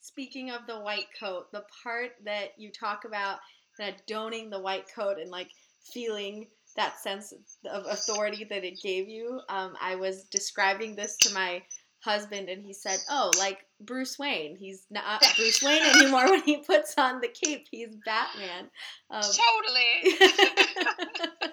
Speaking 0.00 0.50
of 0.50 0.66
the 0.66 0.80
white 0.80 1.06
coat, 1.18 1.52
the 1.52 1.64
part 1.84 2.12
that 2.24 2.58
you 2.58 2.72
talk 2.72 3.04
about 3.04 3.38
kind 3.76 3.94
of 3.94 4.04
donning 4.06 4.50
the 4.50 4.58
white 4.58 4.86
coat 4.92 5.18
and 5.18 5.30
like 5.30 5.50
feeling 5.92 6.48
that 6.76 7.00
sense 7.00 7.32
of 7.70 7.86
authority 7.86 8.44
that 8.44 8.64
it 8.64 8.80
gave 8.82 9.08
you. 9.08 9.40
Um, 9.48 9.74
I 9.80 9.96
was 9.96 10.24
describing 10.24 10.96
this 10.96 11.16
to 11.18 11.34
my 11.34 11.62
husband, 12.00 12.48
and 12.48 12.64
he 12.64 12.72
said, 12.72 12.98
"Oh, 13.08 13.30
like 13.38 13.66
Bruce 13.80 14.18
Wayne. 14.18 14.56
He's 14.56 14.86
not 14.90 15.24
Bruce 15.36 15.62
Wayne 15.62 15.82
anymore 15.82 16.30
when 16.30 16.42
he 16.42 16.58
puts 16.58 16.94
on 16.98 17.20
the 17.20 17.28
cape. 17.28 17.66
He's 17.70 17.94
Batman." 18.04 18.70
Um, 19.10 19.22
totally. 19.22 20.18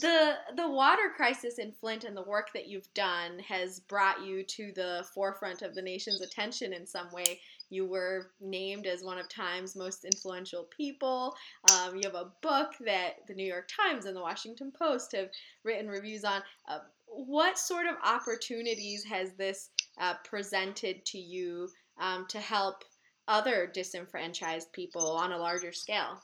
the 0.00 0.34
the 0.56 0.68
water 0.68 1.12
crisis 1.14 1.58
in 1.58 1.72
Flint 1.72 2.04
and 2.04 2.16
the 2.16 2.22
work 2.22 2.48
that 2.54 2.66
you've 2.66 2.92
done 2.94 3.38
has 3.40 3.80
brought 3.80 4.24
you 4.24 4.42
to 4.42 4.72
the 4.74 5.04
forefront 5.14 5.62
of 5.62 5.74
the 5.74 5.82
nation's 5.82 6.20
attention 6.20 6.72
in 6.72 6.86
some 6.86 7.10
way. 7.12 7.40
You 7.70 7.86
were 7.86 8.30
named 8.40 8.86
as 8.86 9.02
one 9.02 9.18
of 9.18 9.28
Time's 9.28 9.76
most 9.76 10.04
influential 10.04 10.68
people. 10.76 11.34
Um, 11.72 11.96
you 11.96 12.02
have 12.04 12.14
a 12.14 12.32
book 12.42 12.72
that 12.84 13.26
the 13.26 13.34
New 13.34 13.46
York 13.46 13.68
Times 13.68 14.06
and 14.06 14.16
the 14.16 14.20
Washington 14.20 14.72
Post 14.76 15.12
have 15.12 15.30
written 15.64 15.88
reviews 15.88 16.24
on. 16.24 16.42
Uh, 16.68 16.80
what 17.06 17.58
sort 17.58 17.86
of 17.86 17.96
opportunities 18.04 19.04
has 19.04 19.32
this 19.34 19.70
uh, 19.98 20.14
presented 20.24 21.04
to 21.06 21.18
you 21.18 21.68
um, 21.98 22.26
to 22.28 22.38
help 22.38 22.84
other 23.28 23.66
disenfranchised 23.72 24.72
people 24.72 25.12
on 25.12 25.32
a 25.32 25.38
larger 25.38 25.72
scale? 25.72 26.20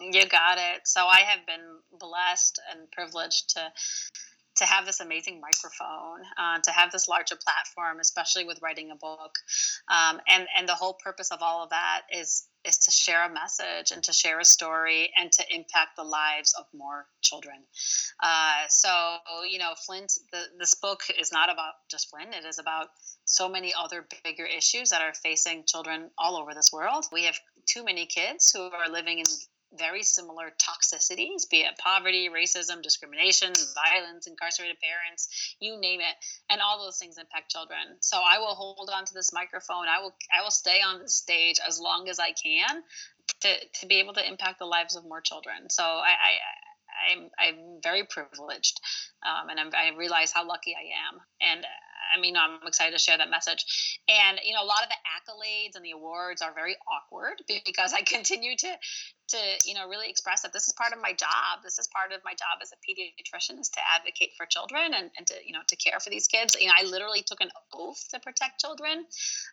You 0.00 0.26
got 0.26 0.58
it. 0.58 0.86
So 0.86 1.06
I 1.06 1.20
have 1.20 1.46
been 1.46 1.78
blessed 1.98 2.60
and 2.70 2.90
privileged 2.90 3.50
to 3.50 3.72
to 4.56 4.64
have 4.64 4.86
this 4.86 5.00
amazing 5.00 5.40
microphone, 5.40 6.22
uh, 6.38 6.58
to 6.62 6.70
have 6.70 6.90
this 6.90 7.08
larger 7.08 7.36
platform, 7.36 8.00
especially 8.00 8.44
with 8.44 8.60
writing 8.62 8.90
a 8.90 8.96
book, 8.96 9.34
um, 9.88 10.20
and 10.28 10.46
and 10.56 10.68
the 10.68 10.74
whole 10.74 10.94
purpose 10.94 11.30
of 11.30 11.40
all 11.42 11.62
of 11.62 11.70
that 11.70 12.02
is 12.12 12.46
is 12.64 12.78
to 12.78 12.90
share 12.90 13.24
a 13.24 13.32
message 13.32 13.92
and 13.92 14.02
to 14.02 14.12
share 14.12 14.40
a 14.40 14.44
story 14.44 15.12
and 15.20 15.30
to 15.30 15.44
impact 15.54 15.96
the 15.96 16.02
lives 16.02 16.52
of 16.58 16.64
more 16.74 17.06
children. 17.22 17.56
Uh, 18.22 18.64
so 18.68 18.88
you 19.48 19.58
know, 19.58 19.74
Flint, 19.86 20.12
the, 20.32 20.42
this 20.58 20.74
book 20.74 21.02
is 21.20 21.32
not 21.32 21.52
about 21.52 21.74
just 21.90 22.10
Flint; 22.10 22.34
it 22.34 22.44
is 22.44 22.58
about 22.58 22.88
so 23.24 23.48
many 23.48 23.72
other 23.78 24.06
bigger 24.24 24.44
issues 24.44 24.90
that 24.90 25.02
are 25.02 25.14
facing 25.14 25.64
children 25.66 26.10
all 26.18 26.36
over 26.36 26.54
this 26.54 26.72
world. 26.72 27.04
We 27.12 27.24
have 27.24 27.38
too 27.66 27.84
many 27.84 28.06
kids 28.06 28.52
who 28.52 28.62
are 28.62 28.88
living 28.90 29.18
in 29.18 29.24
very 29.74 30.02
similar 30.02 30.52
toxicities, 30.58 31.48
be 31.50 31.60
it 31.60 31.78
poverty, 31.78 32.28
racism, 32.28 32.82
discrimination, 32.82 33.52
violence, 33.74 34.26
incarcerated 34.26 34.76
parents, 34.80 35.56
you 35.60 35.78
name 35.78 36.00
it, 36.00 36.14
and 36.50 36.60
all 36.60 36.84
those 36.84 36.98
things 36.98 37.18
impact 37.18 37.50
children. 37.50 37.78
So 38.00 38.18
I 38.18 38.38
will 38.38 38.54
hold 38.54 38.90
on 38.92 39.04
to 39.04 39.14
this 39.14 39.32
microphone. 39.32 39.86
I 39.88 40.00
will 40.00 40.14
I 40.36 40.42
will 40.42 40.50
stay 40.50 40.80
on 40.80 41.02
the 41.02 41.08
stage 41.08 41.58
as 41.66 41.80
long 41.80 42.08
as 42.08 42.18
I 42.18 42.32
can 42.32 42.82
to, 43.40 43.48
to 43.80 43.86
be 43.86 43.96
able 43.96 44.14
to 44.14 44.26
impact 44.26 44.58
the 44.58 44.66
lives 44.66 44.96
of 44.96 45.04
more 45.04 45.20
children. 45.20 45.68
So 45.70 45.82
I, 45.82 46.10
I 46.10 46.32
I'm 47.12 47.30
I'm 47.38 47.80
very 47.82 48.04
privileged, 48.04 48.80
um, 49.24 49.48
and 49.50 49.60
I'm, 49.60 49.70
I 49.74 49.96
realize 49.96 50.32
how 50.32 50.46
lucky 50.46 50.74
I 50.74 51.08
am. 51.08 51.20
And 51.40 51.66
I 52.14 52.20
mean, 52.20 52.36
I'm 52.36 52.58
excited 52.66 52.92
to 52.92 52.98
share 52.98 53.18
that 53.18 53.30
message. 53.30 54.00
And 54.08 54.38
you 54.44 54.54
know, 54.54 54.62
a 54.62 54.64
lot 54.64 54.82
of 54.82 54.88
the 54.88 54.96
accolades 55.04 55.76
and 55.76 55.84
the 55.84 55.90
awards 55.92 56.42
are 56.42 56.54
very 56.54 56.76
awkward 56.88 57.42
because 57.66 57.92
I 57.92 58.02
continue 58.02 58.56
to 58.56 58.68
to 59.28 59.38
you 59.64 59.74
know 59.74 59.88
really 59.88 60.08
express 60.08 60.42
that 60.42 60.52
this 60.52 60.68
is 60.68 60.74
part 60.74 60.92
of 60.92 61.00
my 61.00 61.12
job. 61.12 61.62
This 61.64 61.78
is 61.78 61.88
part 61.88 62.12
of 62.12 62.22
my 62.24 62.32
job 62.32 62.62
as 62.62 62.70
a 62.70 62.78
pediatrician 62.84 63.58
is 63.58 63.68
to 63.70 63.80
advocate 63.94 64.32
for 64.36 64.46
children 64.46 64.94
and, 64.94 65.10
and 65.16 65.26
to 65.26 65.34
you 65.44 65.52
know 65.52 65.64
to 65.68 65.76
care 65.76 65.98
for 66.00 66.10
these 66.10 66.26
kids. 66.26 66.56
You 66.58 66.68
know 66.68 66.78
i 66.78 66.84
literally 66.84 67.22
took 67.22 67.40
an 67.40 67.50
oath 67.74 68.02
to 68.10 68.20
protect 68.20 68.60
children. 68.60 69.04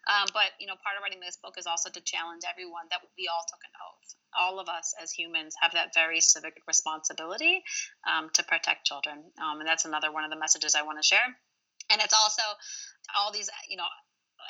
Um, 0.06 0.28
but 0.34 0.54
you 0.60 0.68
know 0.68 0.78
part 0.78 0.98
of 0.98 1.04
writing 1.04 1.20
this 1.20 1.38
book 1.42 1.56
is 1.58 1.66
also 1.66 1.90
to 1.90 2.02
challenge 2.02 2.44
everyone 2.50 2.86
that 2.92 3.02
we 3.18 3.28
all 3.28 3.46
took 3.50 3.62
an 3.66 3.74
oath. 3.82 4.10
All 4.38 4.60
of 4.60 4.70
us 4.70 4.94
as 5.02 5.12
humans 5.12 5.56
have 5.62 5.74
that 5.74 5.94
very 5.94 6.22
civic 6.22 6.58
responsibility 6.68 7.64
um, 8.06 8.30
to 8.34 8.44
protect 8.44 8.86
children. 8.86 9.18
Um, 9.42 9.60
and 9.60 9.68
that's 9.68 9.86
another 9.86 10.12
one 10.12 10.24
of 10.24 10.30
the 10.30 10.40
messages 10.40 10.76
i 10.76 10.84
want 10.84 11.02
to 11.02 11.06
share. 11.06 11.26
And 11.90 12.02
it's 12.02 12.14
also 12.14 12.44
all 13.18 13.32
these 13.32 13.50
you 13.70 13.78
know 13.78 13.90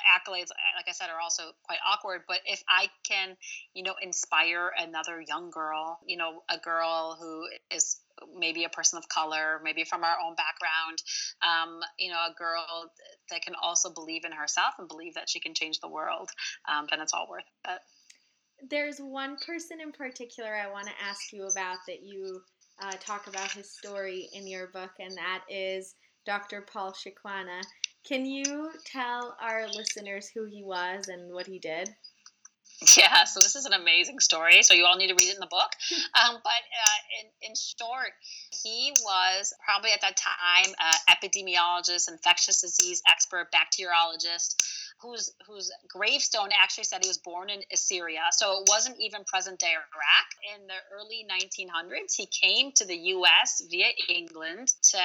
accolades, 0.04 0.50
like 0.76 0.88
I 0.88 0.92
said, 0.92 1.08
are 1.10 1.20
also 1.20 1.52
quite 1.62 1.78
awkward. 1.86 2.22
But 2.26 2.40
if 2.46 2.62
I 2.68 2.88
can, 3.02 3.36
you 3.74 3.82
know, 3.82 3.94
inspire 4.00 4.72
another 4.78 5.20
young 5.20 5.50
girl, 5.50 5.98
you 6.06 6.16
know, 6.16 6.42
a 6.50 6.58
girl 6.58 7.16
who 7.20 7.46
is 7.74 8.00
maybe 8.36 8.64
a 8.64 8.68
person 8.68 8.98
of 8.98 9.08
color, 9.08 9.60
maybe 9.62 9.84
from 9.84 10.04
our 10.04 10.16
own 10.24 10.34
background, 10.34 11.02
um, 11.42 11.80
you 11.98 12.10
know, 12.10 12.18
a 12.18 12.34
girl 12.38 12.90
that 13.30 13.42
can 13.42 13.54
also 13.60 13.92
believe 13.92 14.24
in 14.24 14.32
herself 14.32 14.74
and 14.78 14.88
believe 14.88 15.14
that 15.14 15.28
she 15.28 15.40
can 15.40 15.54
change 15.54 15.80
the 15.80 15.88
world, 15.88 16.30
um, 16.68 16.86
then 16.90 17.00
it's 17.00 17.12
all 17.12 17.26
worth 17.28 17.44
it. 17.68 17.80
There's 18.70 18.98
one 18.98 19.36
person 19.44 19.80
in 19.80 19.92
particular 19.92 20.54
I 20.54 20.70
want 20.70 20.86
to 20.86 20.92
ask 21.04 21.32
you 21.32 21.46
about 21.46 21.78
that 21.86 22.02
you 22.02 22.40
uh, 22.80 22.92
talk 23.00 23.26
about 23.26 23.50
his 23.52 23.70
story 23.70 24.28
in 24.32 24.46
your 24.46 24.68
book, 24.68 24.92
and 24.98 25.16
that 25.16 25.42
is 25.48 25.94
Dr. 26.24 26.62
Paul 26.62 26.92
Shekwana. 26.92 27.62
Can 28.06 28.26
you 28.26 28.70
tell 28.84 29.36
our 29.40 29.66
listeners 29.68 30.30
who 30.34 30.44
he 30.44 30.62
was 30.62 31.08
and 31.08 31.32
what 31.32 31.46
he 31.46 31.58
did? 31.58 31.88
Yeah, 32.96 33.24
so 33.24 33.40
this 33.40 33.56
is 33.56 33.64
an 33.64 33.72
amazing 33.72 34.20
story. 34.20 34.62
So 34.62 34.74
you 34.74 34.84
all 34.84 34.96
need 34.96 35.08
to 35.08 35.14
read 35.14 35.28
it 35.28 35.34
in 35.34 35.40
the 35.40 35.46
book. 35.46 35.72
Um, 36.14 36.38
but 36.44 36.50
uh, 36.52 37.00
in, 37.20 37.50
in 37.50 37.54
short, 37.56 38.12
he 38.62 38.92
was 39.02 39.52
probably 39.64 39.90
at 39.90 40.00
that 40.02 40.16
time 40.16 40.72
uh, 40.80 41.12
epidemiologist, 41.12 42.08
infectious 42.08 42.60
disease 42.60 43.02
expert, 43.10 43.48
bacteriologist 43.52 44.54
whose 45.00 45.32
whose 45.46 45.70
gravestone 45.88 46.48
actually 46.60 46.84
said 46.84 47.02
he 47.02 47.08
was 47.08 47.18
born 47.18 47.50
in 47.50 47.60
Assyria. 47.72 48.22
So 48.32 48.60
it 48.60 48.68
wasn't 48.68 48.98
even 49.00 49.24
present 49.24 49.58
day 49.58 49.72
Iraq. 49.72 50.28
In 50.56 50.66
the 50.66 50.80
early 50.94 51.26
1900s, 51.30 52.14
he 52.16 52.26
came 52.26 52.72
to 52.72 52.84
the 52.84 52.96
U.S. 52.96 53.62
via 53.70 53.88
England 54.08 54.68
to 54.90 54.98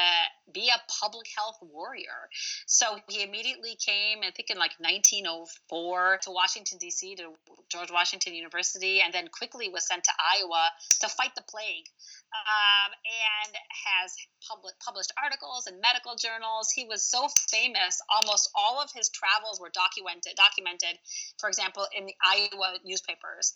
be 0.54 0.69
a 0.69 0.82
public 1.02 1.28
health 1.36 1.58
warrior. 1.62 2.30
So 2.65 2.86
he 3.08 3.23
immediately 3.23 3.75
came, 3.75 4.19
I 4.19 4.32
think 4.32 4.49
in 4.49 4.58
like 4.58 4.73
1904, 4.80 6.19
to 6.23 6.32
Washington 6.32 6.78
D.C. 6.80 7.15
to 7.15 7.34
George 7.69 7.91
Washington 7.91 8.34
University, 8.34 9.02
and 9.02 9.13
then 9.13 9.28
quickly 9.28 9.69
was 9.69 9.88
sent 9.88 10.04
to 10.06 10.12
Iowa 10.19 10.69
to 11.02 11.08
fight 11.10 11.36
the 11.36 11.43
plague 11.43 11.86
um, 12.34 12.91
and 12.93 13.54
has 13.86 14.15
public, 14.47 14.73
published 14.80 15.13
articles 15.21 15.67
in 15.67 15.80
medical 15.82 16.15
journals. 16.15 16.71
He 16.71 16.86
was 16.86 17.04
so 17.04 17.28
famous, 17.49 18.02
almost 18.10 18.49
all 18.56 18.82
of 18.82 18.91
his 18.93 19.10
travels 19.10 19.60
were 19.60 19.71
documented. 19.80 20.36
Documented, 20.36 21.00
for 21.39 21.48
example, 21.48 21.88
in 21.96 22.04
the 22.06 22.15
Iowa 22.20 22.84
newspapers. 22.84 23.56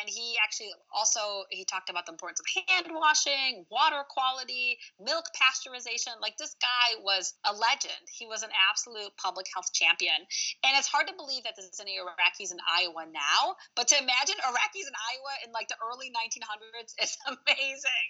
And 0.00 0.08
he 0.08 0.36
actually 0.44 0.76
also 0.92 1.48
he 1.48 1.64
talked 1.64 1.88
about 1.88 2.04
the 2.04 2.12
importance 2.12 2.40
of 2.44 2.46
hand 2.68 2.92
washing, 2.92 3.64
water 3.72 4.04
quality, 4.04 4.76
milk 5.00 5.24
pasteurization. 5.32 6.20
Like 6.20 6.36
this 6.36 6.52
guy 6.60 7.00
was 7.00 7.32
a 7.48 7.52
legend. 7.56 8.04
He 8.12 8.26
was 8.28 8.44
an 8.44 8.52
absolute 8.68 9.10
public 9.16 9.46
health 9.48 9.72
champion. 9.72 10.16
And 10.64 10.72
it's 10.76 10.88
hard 10.88 11.08
to 11.08 11.14
believe 11.16 11.44
that 11.48 11.56
there's 11.56 11.80
any 11.80 11.96
Iraqis 11.96 12.52
in 12.52 12.60
Iowa 12.60 13.08
now, 13.08 13.56
but 13.76 13.88
to 13.88 13.96
imagine 13.96 14.36
Iraqis 14.44 14.84
in 14.84 14.94
Iowa 14.94 15.32
in 15.46 15.52
like 15.52 15.68
the 15.68 15.78
early 15.80 16.12
1900s 16.12 16.92
is 17.00 17.16
amazing. 17.32 18.08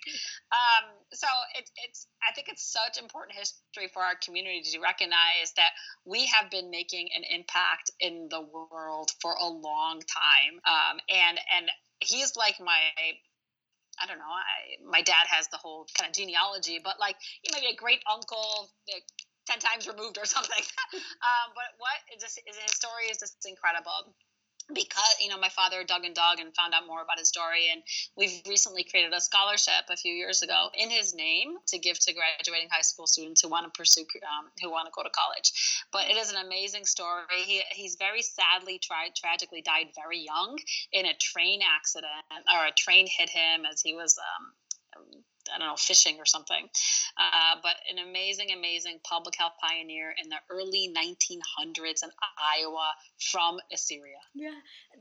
Um, 0.51 0.85
so 1.13 1.29
it, 1.55 1.71
it's 1.87 2.07
I 2.25 2.33
think 2.35 2.49
it's 2.49 2.65
such 2.65 2.99
important 2.99 3.37
history 3.37 3.89
for 3.93 4.03
our 4.03 4.17
community 4.19 4.63
to 4.73 4.81
recognize 4.81 5.53
that 5.57 5.77
we 6.05 6.27
have 6.27 6.51
been 6.51 6.71
making 6.71 7.09
an 7.15 7.23
impact 7.29 7.44
in 8.01 8.29
the 8.31 8.41
world 8.41 9.13
for 9.21 9.33
a 9.33 9.47
long 9.47 10.01
time, 10.01 10.61
um, 10.67 11.01
and 11.09 11.39
and 11.57 11.71
he's 12.01 12.37
like 12.37 12.61
my 12.61 12.81
I 14.03 14.07
don't 14.07 14.19
know. 14.19 14.27
I, 14.27 14.83
my 14.91 15.03
dad 15.03 15.27
has 15.31 15.47
the 15.49 15.57
whole 15.57 15.87
kind 15.99 16.11
of 16.11 16.17
genealogy, 16.17 16.81
but 16.83 16.99
like 16.99 17.17
he 17.43 17.51
might 17.53 17.63
be 17.63 17.71
a 17.71 17.77
great 17.77 18.03
uncle, 18.11 18.71
like, 18.91 19.05
ten 19.47 19.59
times 19.59 19.87
removed 19.87 20.19
or 20.19 20.25
something. 20.37 20.65
um, 21.23 21.55
but 21.55 21.71
what 21.79 21.99
this? 22.21 22.39
is 22.39 22.57
his 22.57 22.75
story 22.75 23.07
is 23.11 23.19
just 23.19 23.37
incredible. 23.47 24.15
Because 24.73 25.17
you 25.21 25.29
know 25.29 25.39
my 25.39 25.49
father 25.51 25.85
dug 25.85 26.05
and 26.05 26.15
dug 26.15 26.41
and 26.41 26.55
found 26.55 26.73
out 26.73 26.87
more 26.87 27.03
about 27.03 27.19
his 27.19 27.29
story 27.29 27.69
and 27.71 27.83
we've 28.17 28.41
recently 28.49 28.83
created 28.83 29.13
a 29.13 29.21
scholarship 29.21 29.85
a 29.91 29.97
few 29.97 30.13
years 30.13 30.43
ago 30.43 30.69
in 30.75 30.89
his 30.91 31.15
name 31.15 31.57
to 31.67 31.79
give 31.79 31.99
to 31.99 32.15
graduating 32.15 32.69
high 32.71 32.81
school 32.83 33.07
students 33.07 33.43
who 33.43 33.49
want 33.49 33.65
to 33.67 33.77
pursue 33.77 34.07
um, 34.23 34.49
who 34.63 34.71
want 34.71 34.87
to 34.87 34.93
go 34.95 35.03
to 35.03 35.11
college. 35.11 35.53
But 35.93 36.09
it 36.09 36.17
is 36.17 36.33
an 36.33 36.45
amazing 36.45 36.87
story. 36.87 37.25
He, 37.45 37.63
he's 37.73 37.97
very 37.97 38.23
sadly 38.23 38.79
tried 38.79 39.15
tragically 39.15 39.63
died 39.63 39.89
very 39.95 40.21
young 40.21 40.59
in 40.93 41.07
a 41.07 41.15
train 41.15 41.61
accident 41.63 42.13
or 42.53 42.67
a 42.67 42.73
train 42.73 43.07
hit 43.07 43.29
him 43.29 43.67
as 43.71 43.81
he 43.83 43.95
was 43.95 44.19
um, 44.19 45.05
I 45.55 45.59
don't 45.59 45.69
know, 45.69 45.77
fishing 45.77 46.17
or 46.19 46.27
something. 46.27 46.69
Uh, 47.17 47.57
but 47.63 47.77
an 47.91 47.99
amazing, 47.99 48.49
amazing 48.57 49.01
public 49.05 49.37
health 49.37 49.55
pioneer 49.61 50.15
in 50.23 50.29
the 50.29 50.37
early 50.51 50.93
1900s 50.97 52.03
in 52.03 52.11
Iowa 52.39 52.93
from 53.19 53.59
Assyria. 53.73 54.19
Yeah, 54.35 54.51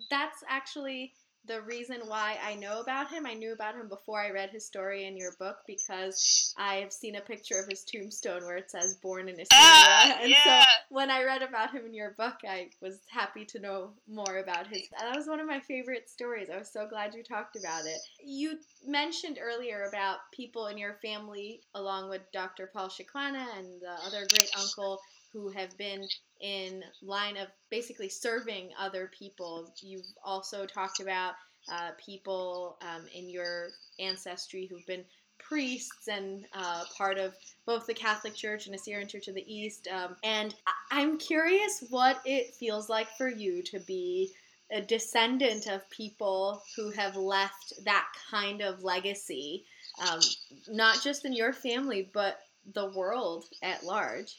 that's 0.10 0.44
actually 0.48 1.14
the 1.46 1.62
reason 1.62 2.02
why 2.08 2.38
I 2.44 2.56
know 2.56 2.80
about 2.80 3.12
him. 3.12 3.26
I 3.26 3.34
knew 3.34 3.54
about 3.54 3.76
him 3.76 3.88
before 3.90 4.22
I 4.22 4.32
read 4.32 4.50
his 4.50 4.66
story 4.66 5.06
in 5.06 5.18
your 5.18 5.34
book 5.40 5.58
because 5.68 6.54
I 6.58 6.76
have 6.76 6.94
seen 6.94 7.16
a 7.16 7.22
picture 7.22 7.60
of 7.60 7.68
his 7.68 7.84
tombstone 7.84 8.44
where 8.46 8.58
it 8.58 8.72
says 8.72 8.96
"Born 8.96 9.28
in 9.28 9.40
Assyria," 9.40 9.48
ah, 9.52 10.18
and 10.22 10.30
yeah. 10.30 10.64
so 10.64 10.72
when 10.90 11.10
I 11.10 11.24
read 11.24 11.42
about 11.42 11.72
him 11.72 11.86
in 11.86 11.94
your 11.94 12.12
book, 12.12 12.38
I 12.48 12.70
was 12.82 13.00
happy 13.08 13.46
to 13.46 13.60
know 13.60 13.92
more 14.08 14.38
about 14.38 14.68
his. 14.68 14.88
That 14.98 15.16
was 15.16 15.28
one 15.28 15.40
of 15.40 15.48
my 15.48 15.60
favorite 15.60 16.10
stories. 16.10 16.50
I 16.54 16.58
was 16.58 16.72
so 16.72 16.88
glad 16.88 17.14
you 17.14 17.24
talked 17.24 17.56
about 17.56 17.86
it. 17.86 18.00
You 18.24 18.60
mentioned 18.86 19.40
earlier 19.42 19.86
about 19.90 20.20
people 20.32 20.68
in 20.68 20.78
your 20.78 20.98
family, 21.02 21.62
along 21.76 22.10
with 22.10 22.22
Dr. 22.32 22.70
Paul 22.74 22.90
Shekwana 22.90 23.46
and 23.58 23.82
the 23.82 23.94
other 24.06 24.26
great 24.34 24.52
uncle 24.58 25.00
who 25.34 25.50
have 25.50 25.76
been 25.78 26.08
in 26.42 26.84
line 27.02 27.38
of 27.38 27.48
basically 27.70 28.10
serving 28.10 28.70
other 28.80 29.12
people. 29.18 29.74
You've 29.82 30.06
also 30.24 30.66
talked 30.66 31.00
about 31.00 31.34
uh, 31.72 31.92
people 32.04 32.78
um, 32.82 33.06
in 33.14 33.30
your 33.30 33.70
ancestry 34.00 34.68
who've 34.70 34.86
been 34.86 35.04
priests 35.40 36.08
and 36.08 36.46
uh, 36.54 36.84
part 36.98 37.18
of 37.18 37.34
both 37.66 37.86
the 37.86 37.94
Catholic 37.94 38.36
Church 38.36 38.66
and 38.66 38.76
Assyrian 38.76 39.08
Church 39.08 39.28
of 39.28 39.36
the 39.36 39.54
East. 39.54 39.88
Um, 39.92 40.16
and 40.24 40.56
I'm 40.92 41.18
curious 41.18 41.84
what 41.90 42.22
it 42.26 42.54
feels 42.56 42.90
like 42.90 43.08
for 43.18 43.28
you 43.28 43.64
to 43.64 43.80
be 43.80 44.32
a 44.72 44.82
descendant 44.82 45.68
of 45.68 45.88
people 45.90 46.64
who 46.76 46.90
have 46.92 47.16
left 47.16 47.74
that 47.86 48.08
kind 48.32 48.62
of 48.62 48.84
legacy, 48.84 49.66
um, 50.10 50.20
not 50.68 51.02
just 51.04 51.26
in 51.26 51.34
your 51.34 51.54
family, 51.54 52.10
but 52.14 52.40
the 52.74 52.92
world 52.92 53.46
at 53.62 53.84
large. 53.84 54.38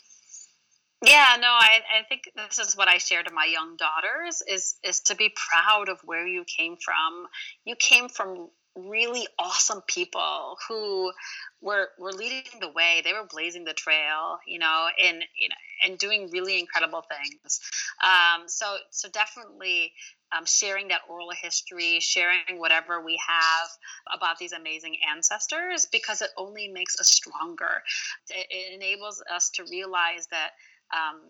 Yeah, 1.07 1.37
no, 1.40 1.49
I, 1.49 1.81
I 2.01 2.05
think 2.09 2.31
this 2.37 2.59
is 2.59 2.77
what 2.77 2.88
I 2.88 2.99
share 2.99 3.23
to 3.23 3.33
my 3.33 3.45
young 3.45 3.77
daughters 3.77 4.43
is 4.49 4.77
is 4.83 5.01
to 5.01 5.14
be 5.14 5.33
proud 5.51 5.88
of 5.88 6.01
where 6.05 6.27
you 6.27 6.45
came 6.45 6.77
from. 6.77 7.27
You 7.64 7.77
came 7.77 8.09
from 8.09 8.49
really 8.77 9.27
awesome 9.38 9.83
people 9.87 10.57
who 10.69 11.12
were 11.61 11.88
were 11.99 12.12
leading 12.12 12.45
the 12.61 12.71
way. 12.71 13.03
They 13.05 13.12
were 13.12 13.27
blazing 13.29 13.64
the 13.64 13.75
trail, 13.75 14.38
you 14.47 14.59
know, 14.59 14.88
and 15.03 15.25
you 15.38 15.49
know, 15.49 15.55
and 15.85 15.99
doing 15.99 16.31
really 16.31 16.59
incredible 16.59 17.03
things. 17.03 17.61
Um, 18.03 18.49
so 18.49 18.77
so 18.90 19.09
definitely 19.09 19.93
um, 20.37 20.47
sharing 20.47 20.88
that 20.88 21.03
oral 21.09 21.31
history, 21.31 22.01
sharing 22.01 22.59
whatever 22.59 23.05
we 23.05 23.21
have 23.27 23.69
about 24.17 24.38
these 24.38 24.53
amazing 24.53 24.97
ancestors, 25.14 25.87
because 25.87 26.23
it 26.23 26.31
only 26.37 26.69
makes 26.69 26.99
us 26.99 27.09
stronger. 27.09 27.83
It, 28.31 28.47
it 28.51 28.75
enables 28.75 29.23
us 29.33 29.51
to 29.51 29.64
realize 29.71 30.27
that 30.29 30.51
um, 30.94 31.20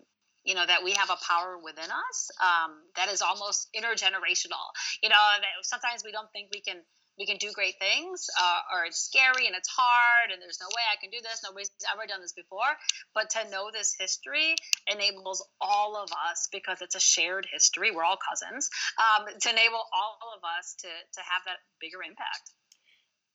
you 0.45 0.53
know 0.53 0.65
that 0.65 0.83
we 0.83 0.93
have 0.93 1.09
a 1.09 1.17
power 1.25 1.57
within 1.57 1.89
us 1.89 2.29
um, 2.39 2.77
that 2.95 3.09
is 3.09 3.21
almost 3.21 3.67
intergenerational. 3.75 4.65
You 5.01 5.09
know 5.09 5.17
sometimes 5.63 6.03
we 6.05 6.11
don't 6.11 6.31
think 6.31 6.49
we 6.53 6.61
can 6.61 6.77
we 7.17 7.25
can 7.25 7.37
do 7.37 7.51
great 7.53 7.75
things 7.79 8.27
uh, 8.39 8.59
or 8.75 8.85
it's 8.85 8.99
scary 8.99 9.47
and 9.47 9.55
it's 9.55 9.69
hard 9.69 10.31
and 10.31 10.41
there's 10.41 10.59
no 10.59 10.67
way 10.67 10.83
i 10.91 10.99
can 10.99 11.09
do 11.09 11.17
this. 11.23 11.41
Nobody's 11.43 11.71
ever 11.91 12.05
done 12.07 12.21
this 12.21 12.33
before. 12.33 12.75
But 13.13 13.29
to 13.31 13.49
know 13.49 13.71
this 13.71 13.95
history 13.97 14.55
enables 14.87 15.45
all 15.61 15.95
of 15.95 16.09
us 16.11 16.47
because 16.51 16.81
it's 16.81 16.95
a 16.95 16.99
shared 16.99 17.47
history 17.51 17.91
we're 17.91 18.03
all 18.03 18.19
cousins 18.19 18.69
um, 18.99 19.25
to 19.27 19.49
enable 19.49 19.81
all 19.95 20.19
of 20.35 20.43
us 20.59 20.75
to 20.79 20.87
to 20.87 21.21
have 21.21 21.41
that 21.45 21.63
bigger 21.81 22.03
impact. 22.03 22.51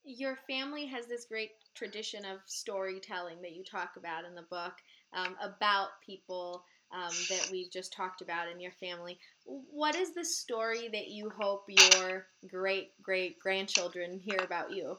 Your 0.04 0.38
family 0.48 0.86
has 0.86 1.06
this 1.06 1.26
great 1.26 1.50
tradition 1.74 2.24
of 2.24 2.40
storytelling 2.46 3.42
that 3.42 3.52
you 3.52 3.64
talk 3.64 3.96
about 3.96 4.24
in 4.24 4.34
the 4.34 4.46
book 4.48 4.72
um, 5.12 5.36
about 5.42 5.88
people 6.04 6.64
um, 6.92 7.12
that 7.28 7.48
we've 7.52 7.70
just 7.70 7.92
talked 7.92 8.20
about 8.20 8.50
in 8.50 8.60
your 8.60 8.72
family. 8.72 9.18
What 9.44 9.94
is 9.94 10.14
the 10.14 10.24
story 10.24 10.88
that 10.92 11.08
you 11.08 11.30
hope 11.30 11.64
your 11.68 12.26
great 12.48 12.90
great 13.02 13.38
grandchildren 13.38 14.18
hear 14.18 14.38
about 14.42 14.72
you? 14.72 14.96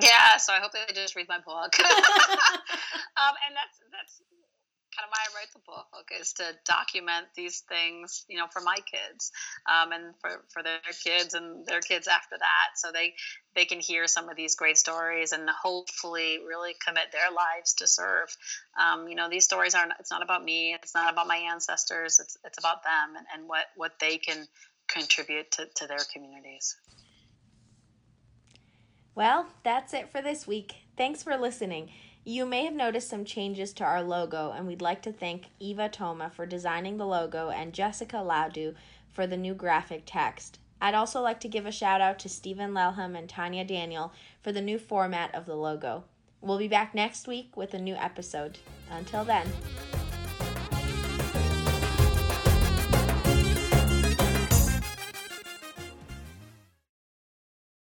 Yeah, 0.00 0.36
so 0.36 0.52
I 0.52 0.60
hope 0.60 0.72
they 0.72 0.92
just 0.94 1.16
read 1.16 1.28
my 1.28 1.38
book. 1.38 1.72
um, 1.80 3.34
and 3.48 3.56
that's 3.56 3.80
that's 3.90 4.20
kind 4.96 5.06
of 5.06 5.10
why 5.10 5.20
I 5.22 5.34
write 5.36 5.52
the 5.52 5.60
book 5.66 6.08
is 6.18 6.32
to 6.34 6.44
document 6.64 7.26
these 7.36 7.60
things, 7.68 8.24
you 8.28 8.38
know, 8.38 8.46
for 8.50 8.60
my 8.62 8.76
kids 8.90 9.30
um, 9.66 9.92
and 9.92 10.14
for, 10.20 10.42
for 10.52 10.62
their 10.62 10.80
kids 11.04 11.34
and 11.34 11.66
their 11.66 11.80
kids 11.80 12.08
after 12.08 12.36
that, 12.38 12.76
so 12.76 12.90
they 12.92 13.14
they 13.54 13.64
can 13.64 13.80
hear 13.80 14.06
some 14.06 14.28
of 14.28 14.36
these 14.36 14.54
great 14.54 14.78
stories 14.78 15.32
and 15.32 15.48
hopefully 15.50 16.38
really 16.46 16.74
commit 16.84 17.12
their 17.12 17.30
lives 17.30 17.74
to 17.74 17.86
serve. 17.86 18.28
Um, 18.80 19.08
you 19.08 19.14
know, 19.14 19.28
these 19.28 19.44
stories 19.44 19.74
aren't. 19.74 19.92
It's 20.00 20.10
not 20.10 20.22
about 20.22 20.44
me. 20.44 20.74
It's 20.74 20.94
not 20.94 21.12
about 21.12 21.26
my 21.26 21.36
ancestors. 21.36 22.18
It's 22.20 22.36
it's 22.44 22.58
about 22.58 22.82
them 22.82 23.16
and, 23.16 23.26
and 23.34 23.48
what 23.48 23.66
what 23.76 23.92
they 24.00 24.18
can 24.18 24.46
contribute 24.88 25.50
to, 25.52 25.66
to 25.76 25.86
their 25.86 26.04
communities. 26.12 26.76
Well, 29.14 29.46
that's 29.64 29.94
it 29.94 30.10
for 30.10 30.20
this 30.20 30.46
week. 30.46 30.74
Thanks 30.96 31.22
for 31.22 31.36
listening. 31.36 31.90
You 32.28 32.44
may 32.44 32.64
have 32.64 32.74
noticed 32.74 33.08
some 33.08 33.24
changes 33.24 33.72
to 33.74 33.84
our 33.84 34.02
logo, 34.02 34.50
and 34.50 34.66
we'd 34.66 34.82
like 34.82 35.00
to 35.02 35.12
thank 35.12 35.46
Eva 35.60 35.88
Toma 35.88 36.28
for 36.28 36.44
designing 36.44 36.96
the 36.96 37.06
logo 37.06 37.50
and 37.50 37.72
Jessica 37.72 38.16
Laudu 38.16 38.74
for 39.12 39.28
the 39.28 39.36
new 39.36 39.54
graphic 39.54 40.02
text. 40.06 40.58
I'd 40.82 40.96
also 40.96 41.20
like 41.20 41.38
to 41.38 41.48
give 41.48 41.66
a 41.66 41.70
shout 41.70 42.00
out 42.00 42.18
to 42.18 42.28
Stephen 42.28 42.72
Lelham 42.72 43.16
and 43.16 43.28
Tanya 43.28 43.64
Daniel 43.64 44.12
for 44.42 44.50
the 44.50 44.60
new 44.60 44.76
format 44.76 45.32
of 45.36 45.46
the 45.46 45.54
logo. 45.54 46.02
We'll 46.40 46.58
be 46.58 46.66
back 46.66 46.96
next 46.96 47.28
week 47.28 47.56
with 47.56 47.74
a 47.74 47.78
new 47.78 47.94
episode. 47.94 48.58
Until 48.90 49.22
then. 49.22 49.46